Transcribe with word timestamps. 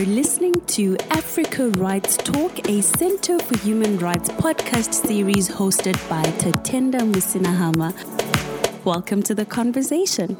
are 0.00 0.06
listening 0.06 0.58
to 0.64 0.96
Africa 1.10 1.68
Rights 1.68 2.16
Talk, 2.16 2.66
a 2.70 2.80
Center 2.80 3.38
for 3.38 3.58
Human 3.58 3.98
Rights 3.98 4.30
podcast 4.30 4.94
series 4.94 5.46
hosted 5.50 5.96
by 6.08 6.22
Tatenda 6.38 7.00
Musinahama. 7.00 7.92
Welcome 8.86 9.22
to 9.24 9.34
the 9.34 9.44
conversation. 9.44 10.38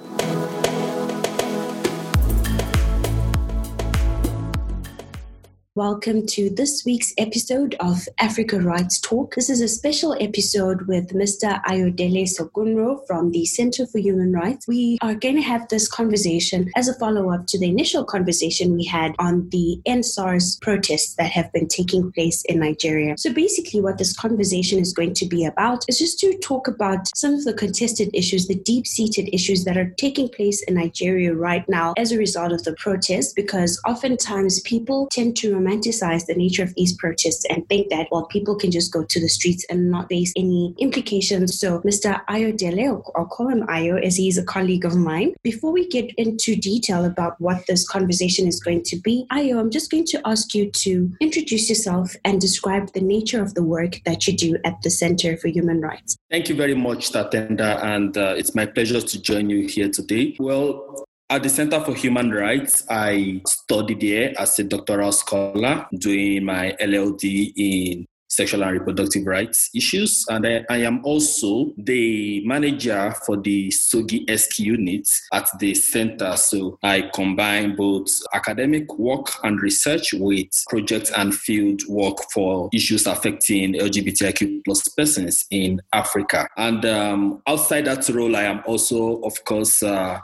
Welcome 5.80 6.26
to 6.36 6.50
this 6.50 6.84
week's 6.84 7.14
episode 7.16 7.74
of 7.80 8.06
Africa 8.18 8.60
Rights 8.60 9.00
Talk. 9.00 9.34
This 9.34 9.48
is 9.48 9.62
a 9.62 9.66
special 9.66 10.14
episode 10.20 10.82
with 10.82 11.14
Mr. 11.14 11.58
Ayodele 11.64 12.28
Sogunro 12.28 13.06
from 13.06 13.30
the 13.30 13.46
Center 13.46 13.86
for 13.86 13.96
Human 13.96 14.30
Rights. 14.30 14.68
We 14.68 14.98
are 15.00 15.14
going 15.14 15.36
to 15.36 15.40
have 15.40 15.66
this 15.68 15.88
conversation 15.88 16.70
as 16.76 16.86
a 16.86 16.98
follow 16.98 17.32
up 17.32 17.46
to 17.46 17.58
the 17.58 17.70
initial 17.70 18.04
conversation 18.04 18.74
we 18.76 18.84
had 18.84 19.14
on 19.18 19.48
the 19.48 19.80
EndSARS 19.88 20.60
protests 20.60 21.14
that 21.14 21.30
have 21.30 21.50
been 21.54 21.66
taking 21.66 22.12
place 22.12 22.44
in 22.44 22.60
Nigeria. 22.60 23.16
So, 23.16 23.32
basically, 23.32 23.80
what 23.80 23.96
this 23.96 24.14
conversation 24.14 24.80
is 24.80 24.92
going 24.92 25.14
to 25.14 25.24
be 25.24 25.46
about 25.46 25.86
is 25.88 25.98
just 25.98 26.20
to 26.20 26.36
talk 26.40 26.68
about 26.68 27.08
some 27.16 27.32
of 27.32 27.44
the 27.44 27.54
contested 27.54 28.10
issues, 28.12 28.48
the 28.48 28.54
deep 28.54 28.86
seated 28.86 29.34
issues 29.34 29.64
that 29.64 29.78
are 29.78 29.88
taking 29.96 30.28
place 30.28 30.62
in 30.64 30.74
Nigeria 30.74 31.32
right 31.32 31.66
now 31.70 31.94
as 31.96 32.12
a 32.12 32.18
result 32.18 32.52
of 32.52 32.64
the 32.64 32.74
protests, 32.74 33.32
because 33.32 33.80
oftentimes 33.88 34.60
people 34.60 35.08
tend 35.10 35.38
to 35.38 35.56
romanticize 35.70 36.26
the 36.26 36.34
nature 36.34 36.62
of 36.62 36.74
these 36.74 36.94
protests 36.94 37.44
and 37.48 37.68
think 37.68 37.90
that, 37.90 38.08
well, 38.10 38.26
people 38.26 38.56
can 38.56 38.70
just 38.70 38.92
go 38.92 39.04
to 39.04 39.20
the 39.20 39.28
streets 39.28 39.64
and 39.70 39.90
not 39.90 40.08
face 40.08 40.32
any 40.36 40.74
implications. 40.78 41.58
So, 41.58 41.80
Mr. 41.80 42.24
Ayodele, 42.26 43.02
I'll 43.14 43.26
call 43.26 43.48
him 43.48 43.66
Ayo 43.66 44.02
as 44.02 44.16
he's 44.16 44.38
a 44.38 44.44
colleague 44.44 44.84
of 44.84 44.96
mine. 44.96 45.34
Before 45.42 45.72
we 45.72 45.88
get 45.88 46.12
into 46.16 46.56
detail 46.56 47.04
about 47.04 47.40
what 47.40 47.66
this 47.66 47.86
conversation 47.88 48.46
is 48.46 48.60
going 48.60 48.82
to 48.84 48.96
be, 48.96 49.26
Ayo, 49.32 49.58
I'm 49.58 49.70
just 49.70 49.90
going 49.90 50.06
to 50.06 50.20
ask 50.26 50.54
you 50.54 50.70
to 50.70 51.12
introduce 51.20 51.68
yourself 51.68 52.14
and 52.24 52.40
describe 52.40 52.92
the 52.92 53.00
nature 53.00 53.42
of 53.42 53.54
the 53.54 53.62
work 53.62 54.00
that 54.04 54.26
you 54.26 54.36
do 54.36 54.56
at 54.64 54.80
the 54.82 54.90
Center 54.90 55.36
for 55.36 55.48
Human 55.48 55.80
Rights. 55.80 56.16
Thank 56.30 56.48
you 56.48 56.54
very 56.54 56.74
much, 56.74 57.12
Tatenda, 57.12 57.82
and 57.82 58.16
uh, 58.16 58.34
it's 58.36 58.54
my 58.54 58.66
pleasure 58.66 59.00
to 59.00 59.22
join 59.22 59.50
you 59.50 59.66
here 59.66 59.88
today. 59.88 60.36
Well, 60.38 61.04
at 61.30 61.44
the 61.44 61.48
Center 61.48 61.80
for 61.80 61.94
Human 61.94 62.32
Rights, 62.32 62.84
I 62.90 63.40
studied 63.46 64.00
there 64.00 64.34
as 64.36 64.58
a 64.58 64.64
doctoral 64.64 65.12
scholar, 65.12 65.86
doing 65.96 66.44
my 66.44 66.74
LLD 66.80 67.52
in 67.56 68.06
sexual 68.28 68.62
and 68.62 68.72
reproductive 68.72 69.26
rights 69.26 69.70
issues. 69.74 70.24
And 70.28 70.46
I, 70.46 70.64
I, 70.70 70.76
am 70.78 71.04
also 71.04 71.72
the 71.76 72.44
manager 72.46 73.12
for 73.26 73.36
the 73.36 73.70
SOGIESC 73.70 74.60
unit 74.60 75.08
at 75.32 75.48
the 75.58 75.74
center. 75.74 76.36
So 76.36 76.78
I 76.82 77.10
combine 77.12 77.74
both 77.74 78.08
academic 78.32 78.96
work 78.98 79.26
and 79.42 79.60
research 79.60 80.14
with 80.14 80.48
project 80.68 81.10
and 81.16 81.34
field 81.34 81.82
work 81.88 82.18
for 82.32 82.70
issues 82.72 83.06
affecting 83.08 83.74
LGBTIQ 83.74 84.62
plus 84.64 84.88
persons 84.88 85.46
in 85.50 85.80
Africa. 85.92 86.46
And 86.56 86.84
um, 86.84 87.42
outside 87.48 87.86
that 87.86 88.08
role, 88.10 88.36
I 88.36 88.44
am 88.44 88.62
also, 88.64 89.20
of 89.22 89.44
course, 89.44 89.82
uh, 89.82 90.20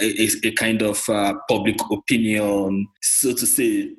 a, 0.00 0.28
a, 0.44 0.52
kind 0.52 0.82
of 0.82 1.08
uh, 1.08 1.34
public 1.48 1.76
opinion, 1.90 2.86
so 3.02 3.32
to 3.32 3.46
say, 3.46 3.90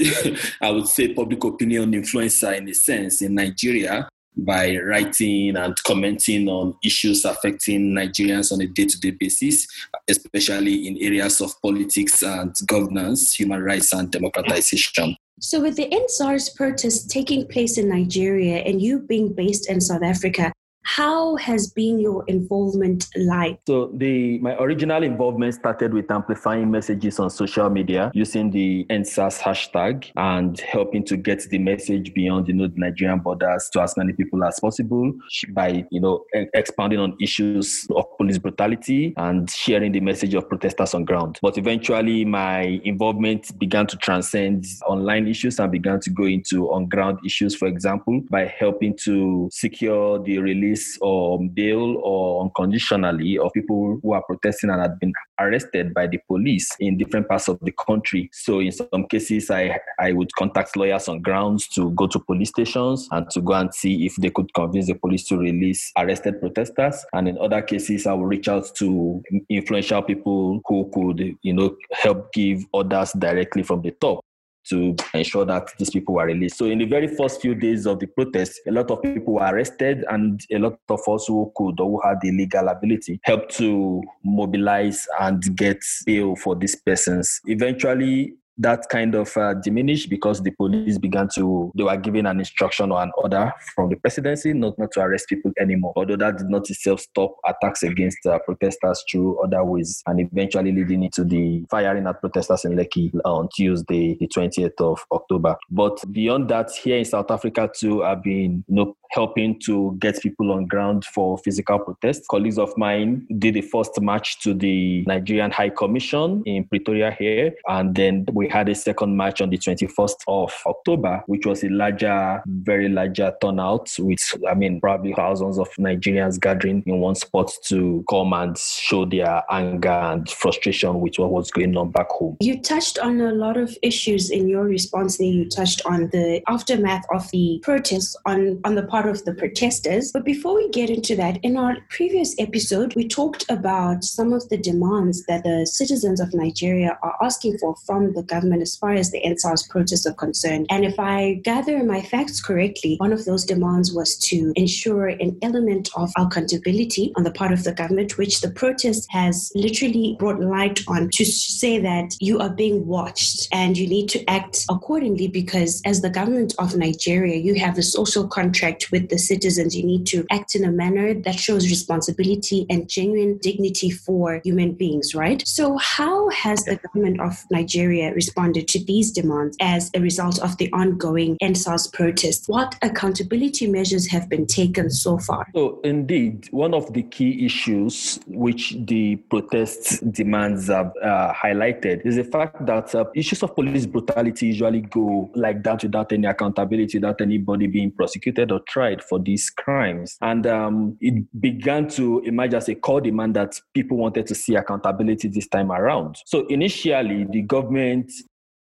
I 0.60 0.70
would 0.70 0.88
say 0.88 1.14
public 1.14 1.42
opinion 1.44 1.92
influencer 1.92 2.56
in 2.56 2.68
a 2.68 2.74
sense 2.74 3.22
in 3.22 3.34
Nigeria 3.34 4.08
by 4.36 4.76
writing 4.76 5.56
and 5.56 5.74
commenting 5.84 6.48
on 6.48 6.74
issues 6.84 7.24
affecting 7.24 7.92
Nigerians 7.92 8.52
on 8.52 8.60
a 8.60 8.66
day 8.66 8.86
to 8.86 9.00
day 9.00 9.10
basis, 9.10 9.66
especially 10.08 10.86
in 10.86 10.96
areas 11.00 11.40
of 11.40 11.52
politics 11.60 12.22
and 12.22 12.54
governance, 12.66 13.34
human 13.34 13.62
rights, 13.62 13.92
and 13.92 14.10
democratization. 14.10 15.16
So, 15.40 15.60
with 15.60 15.76
the 15.76 15.88
EndSARS 15.88 16.54
protests 16.56 17.06
taking 17.06 17.46
place 17.46 17.78
in 17.78 17.88
Nigeria 17.88 18.58
and 18.58 18.80
you 18.80 19.00
being 19.00 19.32
based 19.32 19.68
in 19.68 19.80
South 19.80 20.02
Africa, 20.02 20.52
how 20.82 21.36
has 21.36 21.68
been 21.68 21.98
your 21.98 22.24
involvement 22.26 23.06
like? 23.16 23.60
So 23.66 23.90
the 23.94 24.38
my 24.38 24.54
original 24.56 25.02
involvement 25.02 25.54
started 25.54 25.92
with 25.92 26.10
amplifying 26.10 26.70
messages 26.70 27.18
on 27.18 27.30
social 27.30 27.68
media 27.68 28.10
using 28.14 28.50
the 28.50 28.86
EndSARS 28.88 29.38
hashtag 29.38 30.10
and 30.16 30.58
helping 30.60 31.04
to 31.04 31.16
get 31.16 31.42
the 31.50 31.58
message 31.58 32.14
beyond 32.14 32.48
you 32.48 32.54
know 32.54 32.68
the 32.68 32.78
Nigerian 32.78 33.20
borders 33.20 33.68
to 33.74 33.82
as 33.82 33.96
many 33.96 34.12
people 34.14 34.42
as 34.44 34.58
possible 34.60 35.12
by 35.50 35.84
you 35.90 36.00
know 36.00 36.24
expounding 36.54 36.98
on 36.98 37.16
issues 37.20 37.86
of 37.94 38.04
police 38.16 38.38
brutality 38.38 39.12
and 39.18 39.50
sharing 39.50 39.92
the 39.92 40.00
message 40.00 40.34
of 40.34 40.48
protesters 40.48 40.94
on 40.94 41.04
ground. 41.04 41.38
But 41.42 41.58
eventually 41.58 42.24
my 42.24 42.80
involvement 42.84 43.58
began 43.58 43.86
to 43.88 43.96
transcend 43.98 44.64
online 44.86 45.28
issues 45.28 45.58
and 45.58 45.70
began 45.70 46.00
to 46.00 46.10
go 46.10 46.24
into 46.24 46.70
on 46.72 46.88
ground 46.88 47.18
issues, 47.26 47.54
for 47.54 47.68
example, 47.68 48.22
by 48.30 48.46
helping 48.46 48.96
to 49.04 49.48
secure 49.52 50.22
the 50.22 50.38
release 50.38 50.77
release 50.78 50.98
or 51.00 51.38
bail 51.50 51.96
or 52.02 52.42
unconditionally 52.42 53.38
of 53.38 53.52
people 53.52 53.98
who 54.02 54.12
are 54.12 54.22
protesting 54.22 54.70
and 54.70 54.80
had 54.80 54.98
been 54.98 55.12
arrested 55.40 55.94
by 55.94 56.06
the 56.06 56.18
police 56.26 56.68
in 56.80 56.96
different 56.96 57.28
parts 57.28 57.48
of 57.48 57.58
the 57.62 57.72
country. 57.72 58.28
So 58.32 58.60
in 58.60 58.72
some 58.72 59.06
cases, 59.08 59.50
I, 59.50 59.78
I 59.98 60.12
would 60.12 60.32
contact 60.34 60.76
lawyers 60.76 61.08
on 61.08 61.22
grounds 61.22 61.68
to 61.68 61.90
go 61.92 62.06
to 62.08 62.18
police 62.18 62.50
stations 62.50 63.08
and 63.10 63.28
to 63.30 63.40
go 63.40 63.54
and 63.54 63.72
see 63.74 64.06
if 64.06 64.16
they 64.16 64.30
could 64.30 64.52
convince 64.54 64.86
the 64.86 64.94
police 64.94 65.26
to 65.28 65.38
release 65.38 65.92
arrested 65.96 66.40
protesters. 66.40 67.04
And 67.12 67.28
in 67.28 67.38
other 67.38 67.62
cases, 67.62 68.06
I 68.06 68.12
would 68.14 68.28
reach 68.28 68.48
out 68.48 68.70
to 68.76 69.22
influential 69.48 70.02
people 70.02 70.60
who 70.66 70.90
could, 70.92 71.36
you 71.42 71.52
know, 71.52 71.76
help 71.92 72.32
give 72.32 72.64
orders 72.72 73.12
directly 73.12 73.62
from 73.62 73.82
the 73.82 73.92
top 73.92 74.24
to 74.70 74.96
ensure 75.14 75.44
that 75.44 75.68
these 75.78 75.90
people 75.90 76.14
were 76.14 76.26
released. 76.26 76.58
So 76.58 76.66
in 76.66 76.78
the 76.78 76.84
very 76.84 77.08
first 77.08 77.40
few 77.40 77.54
days 77.54 77.86
of 77.86 77.98
the 78.00 78.06
protest, 78.06 78.60
a 78.66 78.70
lot 78.70 78.90
of 78.90 79.02
people 79.02 79.34
were 79.34 79.46
arrested 79.46 80.04
and 80.08 80.40
a 80.52 80.58
lot 80.58 80.78
of 80.88 81.00
us 81.08 81.26
who 81.26 81.52
could 81.56 81.80
or 81.80 81.90
who 81.90 82.00
had 82.08 82.20
the 82.20 82.30
legal 82.32 82.68
ability 82.68 83.20
helped 83.24 83.56
to 83.56 84.02
mobilize 84.24 85.06
and 85.20 85.42
get 85.56 85.82
bail 86.06 86.36
for 86.36 86.54
these 86.54 86.76
persons. 86.76 87.40
Eventually, 87.46 88.34
that 88.58 88.88
kind 88.90 89.14
of 89.14 89.36
uh, 89.36 89.54
diminished 89.54 90.10
because 90.10 90.42
the 90.42 90.50
police 90.50 90.98
began 90.98 91.28
to 91.34 91.72
they 91.76 91.84
were 91.84 91.96
given 91.96 92.26
an 92.26 92.38
instruction 92.38 92.90
or 92.92 93.02
an 93.02 93.12
order 93.16 93.52
from 93.74 93.88
the 93.88 93.96
presidency 93.96 94.52
not, 94.52 94.78
not 94.78 94.90
to 94.92 95.00
arrest 95.00 95.28
people 95.28 95.52
anymore. 95.60 95.92
Although 95.96 96.16
that 96.16 96.38
did 96.38 96.48
not 96.48 96.68
itself 96.68 97.00
stop 97.00 97.36
attacks 97.46 97.82
against 97.82 98.18
uh, 98.26 98.38
protesters 98.40 99.04
through 99.10 99.42
other 99.42 99.64
ways 99.64 100.02
and 100.06 100.20
eventually 100.20 100.72
leading 100.72 101.04
into 101.04 101.24
the 101.24 101.64
firing 101.70 102.06
at 102.06 102.20
protesters 102.20 102.64
in 102.64 102.72
Lekki 102.72 103.12
on 103.24 103.48
Tuesday 103.54 104.16
the 104.18 104.28
20th 104.28 104.80
of 104.80 105.04
October. 105.12 105.56
But 105.70 106.02
beyond 106.12 106.48
that 106.50 106.70
here 106.72 106.98
in 106.98 107.04
South 107.04 107.30
Africa 107.30 107.70
too 107.74 108.04
I've 108.04 108.22
been 108.22 108.64
you 108.68 108.74
know 108.74 108.96
helping 109.10 109.58
to 109.60 109.96
get 109.98 110.20
people 110.20 110.52
on 110.52 110.66
ground 110.66 111.04
for 111.04 111.38
physical 111.38 111.78
protests 111.78 112.26
colleagues 112.28 112.58
of 112.58 112.76
mine 112.76 113.26
did 113.38 113.54
the 113.54 113.62
first 113.62 113.98
march 114.00 114.38
to 114.40 114.52
the 114.52 115.02
Nigerian 115.06 115.50
High 115.50 115.70
Commission 115.70 116.42
in 116.44 116.64
Pretoria 116.64 117.16
here 117.18 117.54
and 117.68 117.94
then 117.94 118.26
we 118.32 118.47
had 118.48 118.68
a 118.68 118.74
second 118.74 119.16
match 119.16 119.40
on 119.40 119.50
the 119.50 119.58
21st 119.58 120.16
of 120.26 120.52
October, 120.66 121.22
which 121.26 121.46
was 121.46 121.62
a 121.62 121.68
larger, 121.68 122.42
very 122.46 122.88
larger 122.88 123.32
turnout 123.40 123.88
with, 123.98 124.18
I 124.48 124.54
mean, 124.54 124.80
probably 124.80 125.12
thousands 125.12 125.58
of 125.58 125.68
Nigerians 125.78 126.40
gathering 126.40 126.82
in 126.86 127.00
one 127.00 127.14
spot 127.14 127.52
to 127.66 128.04
come 128.08 128.32
and 128.32 128.56
show 128.56 129.04
their 129.04 129.42
anger 129.50 129.88
and 129.88 130.28
frustration 130.28 131.00
with 131.00 131.18
what 131.18 131.30
was 131.30 131.50
going 131.50 131.76
on 131.76 131.90
back 131.90 132.08
home. 132.08 132.36
You 132.40 132.60
touched 132.60 132.98
on 132.98 133.20
a 133.20 133.32
lot 133.32 133.56
of 133.56 133.76
issues 133.82 134.30
in 134.30 134.48
your 134.48 134.64
response 134.64 135.18
there. 135.18 135.26
You 135.26 135.48
touched 135.48 135.82
on 135.84 136.08
the 136.10 136.42
aftermath 136.48 137.04
of 137.12 137.30
the 137.30 137.60
protests 137.62 138.16
on, 138.26 138.60
on 138.64 138.74
the 138.74 138.84
part 138.84 139.06
of 139.06 139.24
the 139.24 139.34
protesters. 139.34 140.12
But 140.12 140.24
before 140.24 140.54
we 140.54 140.68
get 140.70 140.90
into 140.90 141.14
that, 141.16 141.38
in 141.42 141.56
our 141.56 141.76
previous 141.90 142.34
episode, 142.38 142.94
we 142.94 143.06
talked 143.06 143.44
about 143.48 144.04
some 144.04 144.32
of 144.32 144.48
the 144.48 144.56
demands 144.56 145.24
that 145.26 145.44
the 145.44 145.66
citizens 145.66 146.20
of 146.20 146.32
Nigeria 146.34 146.98
are 147.02 147.16
asking 147.22 147.58
for 147.58 147.74
from 147.86 148.14
the 148.14 148.22
government 148.22 148.37
government 148.38 148.62
as 148.62 148.76
far 148.76 148.92
as 148.92 149.10
the 149.10 149.20
EndSARS 149.22 149.68
protests 149.68 150.06
are 150.06 150.14
concerned. 150.14 150.66
And 150.70 150.84
if 150.84 150.98
I 150.98 151.40
gather 151.42 151.82
my 151.82 152.00
facts 152.00 152.40
correctly, 152.40 152.94
one 152.98 153.12
of 153.12 153.24
those 153.24 153.44
demands 153.44 153.92
was 153.92 154.16
to 154.30 154.52
ensure 154.54 155.08
an 155.08 155.36
element 155.42 155.90
of 155.96 156.10
accountability 156.16 157.12
on 157.16 157.24
the 157.24 157.32
part 157.32 157.52
of 157.52 157.64
the 157.64 157.72
government, 157.72 158.16
which 158.16 158.40
the 158.40 158.50
protest 158.50 159.06
has 159.10 159.50
literally 159.54 160.16
brought 160.18 160.40
light 160.40 160.80
on 160.86 161.08
to 161.14 161.24
say 161.24 161.78
that 161.78 162.14
you 162.20 162.38
are 162.38 162.50
being 162.50 162.86
watched 162.86 163.48
and 163.52 163.76
you 163.76 163.88
need 163.88 164.08
to 164.10 164.24
act 164.30 164.64
accordingly 164.70 165.26
because 165.26 165.82
as 165.84 166.00
the 166.00 166.10
government 166.10 166.54
of 166.58 166.76
Nigeria, 166.76 167.36
you 167.36 167.54
have 167.56 167.76
a 167.76 167.82
social 167.82 168.26
contract 168.28 168.90
with 168.92 169.08
the 169.08 169.18
citizens. 169.18 169.76
You 169.76 169.84
need 169.84 170.06
to 170.06 170.24
act 170.30 170.54
in 170.54 170.64
a 170.64 170.70
manner 170.70 171.14
that 171.14 171.38
shows 171.38 171.68
responsibility 171.68 172.66
and 172.70 172.88
genuine 172.88 173.38
dignity 173.38 173.90
for 173.90 174.40
human 174.44 174.72
beings, 174.72 175.14
right? 175.14 175.42
So 175.46 175.76
how 175.78 176.28
has 176.30 176.64
the 176.64 176.76
government 176.76 177.20
of 177.20 177.44
Nigeria 177.50 178.12
responded 178.28 178.68
to 178.68 178.84
these 178.84 179.10
demands 179.10 179.56
as 179.60 179.90
a 179.94 180.00
result 180.00 180.38
of 180.40 180.56
the 180.58 180.70
ongoing 180.72 181.36
EndSARS 181.42 181.90
protests. 181.92 182.46
What 182.46 182.76
accountability 182.82 183.66
measures 183.66 184.06
have 184.08 184.28
been 184.28 184.46
taken 184.46 184.90
so 184.90 185.18
far? 185.18 185.46
So, 185.54 185.80
indeed, 185.82 186.48
one 186.50 186.74
of 186.74 186.92
the 186.92 187.02
key 187.02 187.46
issues 187.46 188.20
which 188.26 188.76
the 188.78 189.16
protests 189.30 190.00
demands 190.00 190.68
have 190.68 190.92
uh, 191.02 191.32
highlighted 191.32 192.04
is 192.04 192.16
the 192.16 192.24
fact 192.24 192.66
that 192.66 192.94
uh, 192.94 193.04
issues 193.14 193.42
of 193.42 193.54
police 193.54 193.86
brutality 193.86 194.48
usually 194.48 194.82
go 194.82 195.30
like 195.34 195.62
that 195.64 195.82
without 195.82 196.12
any 196.12 196.26
accountability, 196.26 196.98
without 196.98 197.20
anybody 197.20 197.66
being 197.66 197.90
prosecuted 197.90 198.52
or 198.52 198.60
tried 198.68 199.02
for 199.02 199.18
these 199.18 199.48
crimes. 199.48 200.18
And 200.20 200.46
um, 200.46 200.98
it 201.00 201.24
began 201.40 201.88
to 201.90 202.20
emerge 202.20 202.54
as 202.54 202.68
a 202.68 202.74
core 202.74 203.00
demand 203.00 203.36
that 203.36 203.60
people 203.74 203.96
wanted 203.96 204.26
to 204.26 204.34
see 204.34 204.54
accountability 204.54 205.28
this 205.28 205.48
time 205.48 205.72
around. 205.72 206.16
So 206.26 206.46
initially, 206.48 207.26
the 207.30 207.42
government 207.42 208.12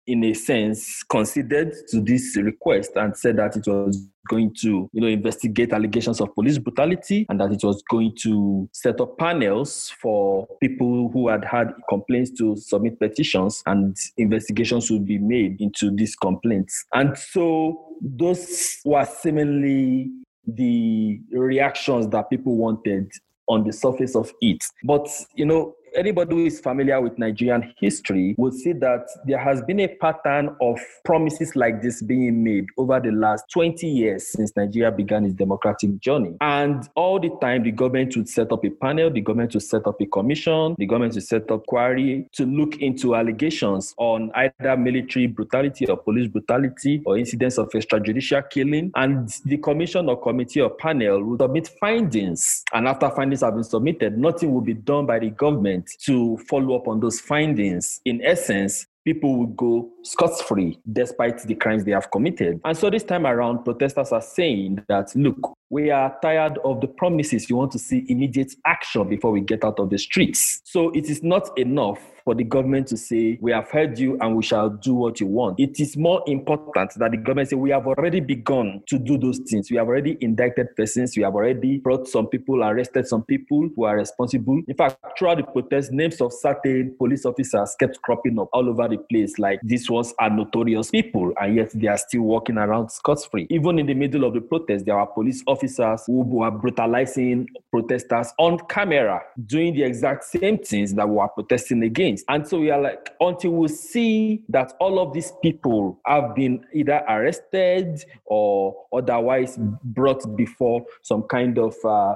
in 0.08 0.24
a 0.24 0.34
sense, 0.34 1.04
conceded 1.04 1.74
to 1.90 2.02
this 2.02 2.36
request 2.38 2.92
and 2.96 3.16
said 3.16 3.38
that 3.38 3.56
it 3.56 3.68
was 3.68 4.08
going 4.28 4.54
to, 4.62 4.90
you 4.92 5.02
know, 5.02 5.08
investigate 5.08 5.74
allegations 5.74 6.22
of 6.22 6.34
police 6.36 6.58
brutality 6.58 7.26
and 7.30 7.40
that 7.40 7.52
it 7.52 7.64
was 7.64 7.84
going 7.90 8.16
to 8.16 8.70
set 8.72 9.00
up 9.02 9.18
panels 9.18 9.92
for 10.02 10.48
people 10.62 11.10
who 11.12 11.28
had 11.28 11.44
had 11.44 11.74
complaints 11.90 12.32
to 12.32 12.56
submit 12.56 13.00
petitions 13.00 13.62
and 13.66 13.98
investigations 14.18 14.90
would 14.90 15.06
be 15.06 15.18
made 15.18 15.60
into 15.62 15.92
these 15.96 16.16
complaints. 16.16 16.86
And 16.94 17.18
so 17.18 17.86
those 18.02 18.80
were 18.86 19.06
seemingly 19.06 20.10
the 20.48 21.20
reactions 21.32 22.08
that 22.10 22.30
people 22.30 22.56
wanted 22.56 23.12
on 23.48 23.64
the 23.64 23.74
surface 23.74 24.16
of 24.16 24.32
it. 24.42 24.64
But, 24.84 25.10
you 25.36 25.46
know, 25.46 25.76
anybody 25.96 26.36
who 26.36 26.46
is 26.46 26.60
familiar 26.60 27.02
with 27.02 27.18
Nigerian 27.18 27.74
history 27.80 28.36
will 28.38 28.52
see 28.52 28.74
that 28.74 29.08
there 29.26 29.38
has 29.38 29.62
been 29.64 29.80
a 29.82 29.88
pattern 29.88 30.56
of 30.62 30.80
promises 31.06 31.56
like 31.56 31.82
this 31.82 32.02
being 32.02 32.44
made 32.44 32.66
over 32.78 33.00
the 33.00 33.12
last 33.12 33.46
20 33.52 33.88
years 33.88 34.28
since 34.28 34.56
Nigeria 34.56 34.92
began 34.92 35.26
its 35.26 35.36
democratic 35.36 36.00
journey. 36.00 36.36
And 36.42 36.88
all 36.96 37.20
the 37.20 37.30
time, 37.42 37.64
the 37.64 37.72
government 37.72 38.16
would 38.18 38.30
set 38.30 38.52
up 38.52 38.64
a 38.64 38.70
panel, 38.70 39.10
the 39.12 39.22
government 39.22 39.54
would 39.54 39.64
set 39.64 39.86
up 39.88 40.00
a 40.02 40.06
commission, 40.06 40.76
the 40.78 40.86
government 40.86 41.14
would 41.16 41.24
set 41.24 41.50
up 41.52 41.66
query 41.66 42.28
to 42.34 42.46
look 42.46 42.78
into 42.78 43.16
allegations 43.16 43.94
on 43.98 44.32
either 44.36 44.78
military 44.78 45.28
brutality 45.28 45.88
or 45.88 45.98
police 45.98 46.28
brutality 46.28 47.02
or 47.06 47.18
incidents 47.18 47.58
of 47.58 47.70
extrajudicial 47.70 48.50
killing. 48.50 48.92
And 48.96 49.30
the 49.46 49.58
commission 49.58 50.10
or 50.10 50.22
committee 50.22 50.62
or 50.62 50.70
panel 50.70 51.24
would 51.24 51.42
submit 51.42 51.68
findings. 51.80 52.64
And 52.74 52.88
after 52.88 53.10
findings 53.10 53.42
have 53.42 53.56
been 53.56 53.64
submitted, 53.64 54.18
nothing 54.18 54.54
will 54.54 54.62
be 54.62 54.74
done 54.74 55.06
by 55.06 55.20
the 55.20 55.30
government 55.30 55.79
government 55.80 55.90
to 56.06 56.38
follow 56.48 56.76
up 56.76 56.88
on 56.88 57.00
those 57.00 57.20
findings. 57.20 58.02
In 58.06 58.22
essence, 58.24 58.86
people 59.06 59.38
would 59.38 59.56
go 59.56 59.90
scot 60.04 60.40
free 60.42 60.80
despite 60.92 61.42
the 61.44 61.56
crimes 61.56 61.84
they 61.84 61.92
have 61.92 62.12
committed. 62.12 62.60
And 62.64 62.78
so 62.78 62.90
this 62.90 63.04
time 63.04 63.26
around, 63.26 63.64
protesters 63.64 64.12
are 64.12 64.22
saying 64.22 64.84
that, 64.88 65.16
look, 65.16 65.58
we 65.70 65.92
are 65.92 66.16
tired 66.22 66.60
of 66.64 66.82
the 66.82 66.88
promises. 66.88 67.50
You 67.50 67.58
want 67.58 67.72
to 67.74 67.80
see 67.80 68.06
immediate 68.08 68.54
action 68.66 69.08
before 69.08 69.32
we 69.32 69.42
get 69.42 69.64
out 69.64 69.80
of 69.80 69.90
the 69.90 69.98
streets. 69.98 70.62
So 70.66 70.92
it 70.92 71.10
is 71.10 71.24
not 71.24 71.58
enough 71.58 72.00
for 72.30 72.36
the 72.36 72.44
government 72.44 72.86
to 72.86 72.96
say, 72.96 73.40
We 73.42 73.52
have 73.54 73.72
heard 73.72 73.98
you 73.98 74.16
and 74.22 74.36
we 74.36 74.44
shall 74.44 74.70
do 74.70 74.94
what 74.94 75.20
you 75.20 75.26
want. 75.26 75.60
It 75.60 75.80
is 75.80 75.98
more 75.98 76.22
important 76.28 76.94
that 76.98 77.10
the 77.10 77.18
government 77.18 77.50
say, 77.50 77.56
We 77.56 77.72
have 77.72 77.88
already 77.88 78.20
begun 78.20 78.84
to 78.86 79.00
do 79.00 79.18
those 79.18 79.40
things. 79.50 79.72
We 79.72 79.78
have 79.78 79.88
already 79.88 80.16
indicted 80.22 80.76
persons. 80.76 81.18
We 81.18 81.24
have 81.24 81.34
already 81.34 81.80
brought 81.80 82.08
some 82.08 82.28
people, 82.28 82.64
arrested 82.64 83.08
some 83.08 83.24
people 83.24 83.72
who 83.76 83.84
are 83.84 83.98
responsible. 83.98 84.62
In 84.68 84.76
fact, 84.76 84.98
throughout 85.18 85.38
the 85.38 85.44
protest, 85.44 85.92
names 85.92 86.22
of 86.22 86.32
certain 86.32 86.94
police 87.00 87.26
officers 87.26 87.76
kept 87.80 88.00
cropping 88.04 88.38
up 88.38 88.50
all 88.54 88.70
over 88.70 88.88
the 88.88 89.00
place. 89.00 89.40
Like 89.40 89.60
these 89.64 89.90
ones 89.90 90.14
are 90.20 90.30
notorious 90.30 90.92
people, 90.92 91.34
and 91.42 91.56
yet 91.56 91.72
they 91.74 91.88
are 91.88 91.98
still 91.98 92.22
walking 92.22 92.60
around 92.60 92.92
scot 92.92 93.26
free. 93.32 93.48
Even 93.50 93.80
in 93.80 93.88
the 93.88 93.96
middle 93.96 94.24
of 94.24 94.36
the 94.36 94.42
protest, 94.42 94.86
there 94.86 95.00
are 95.00 95.08
police 95.08 95.42
officers 95.48 96.04
who 96.06 96.22
were 96.22 96.52
brutalizing 96.52 97.48
protesters 97.72 98.32
on 98.38 98.60
camera, 98.68 99.20
doing 99.48 99.74
the 99.74 99.82
exact 99.82 100.26
same 100.26 100.60
things 100.60 100.94
that 100.94 101.10
we 101.10 101.18
are 101.18 101.30
protesting 101.30 101.82
against. 101.82 102.19
And 102.28 102.48
so 102.48 102.60
we 102.60 102.72
are 102.72 102.82
like, 102.82 103.12
until 103.20 103.52
we 103.52 103.68
see 103.68 104.44
that 104.50 104.74
all 104.80 105.00
of 105.00 105.14
these 105.14 105.32
people 105.42 106.00
have 106.06 106.36
been 106.36 106.66
either 106.74 107.04
arrested 107.08 108.04
or 108.26 108.76
otherwise 108.94 109.58
brought 109.84 110.36
before 110.36 110.86
some 111.02 111.24
kind 111.24 111.58
of 111.58 111.76
uh, 111.86 112.16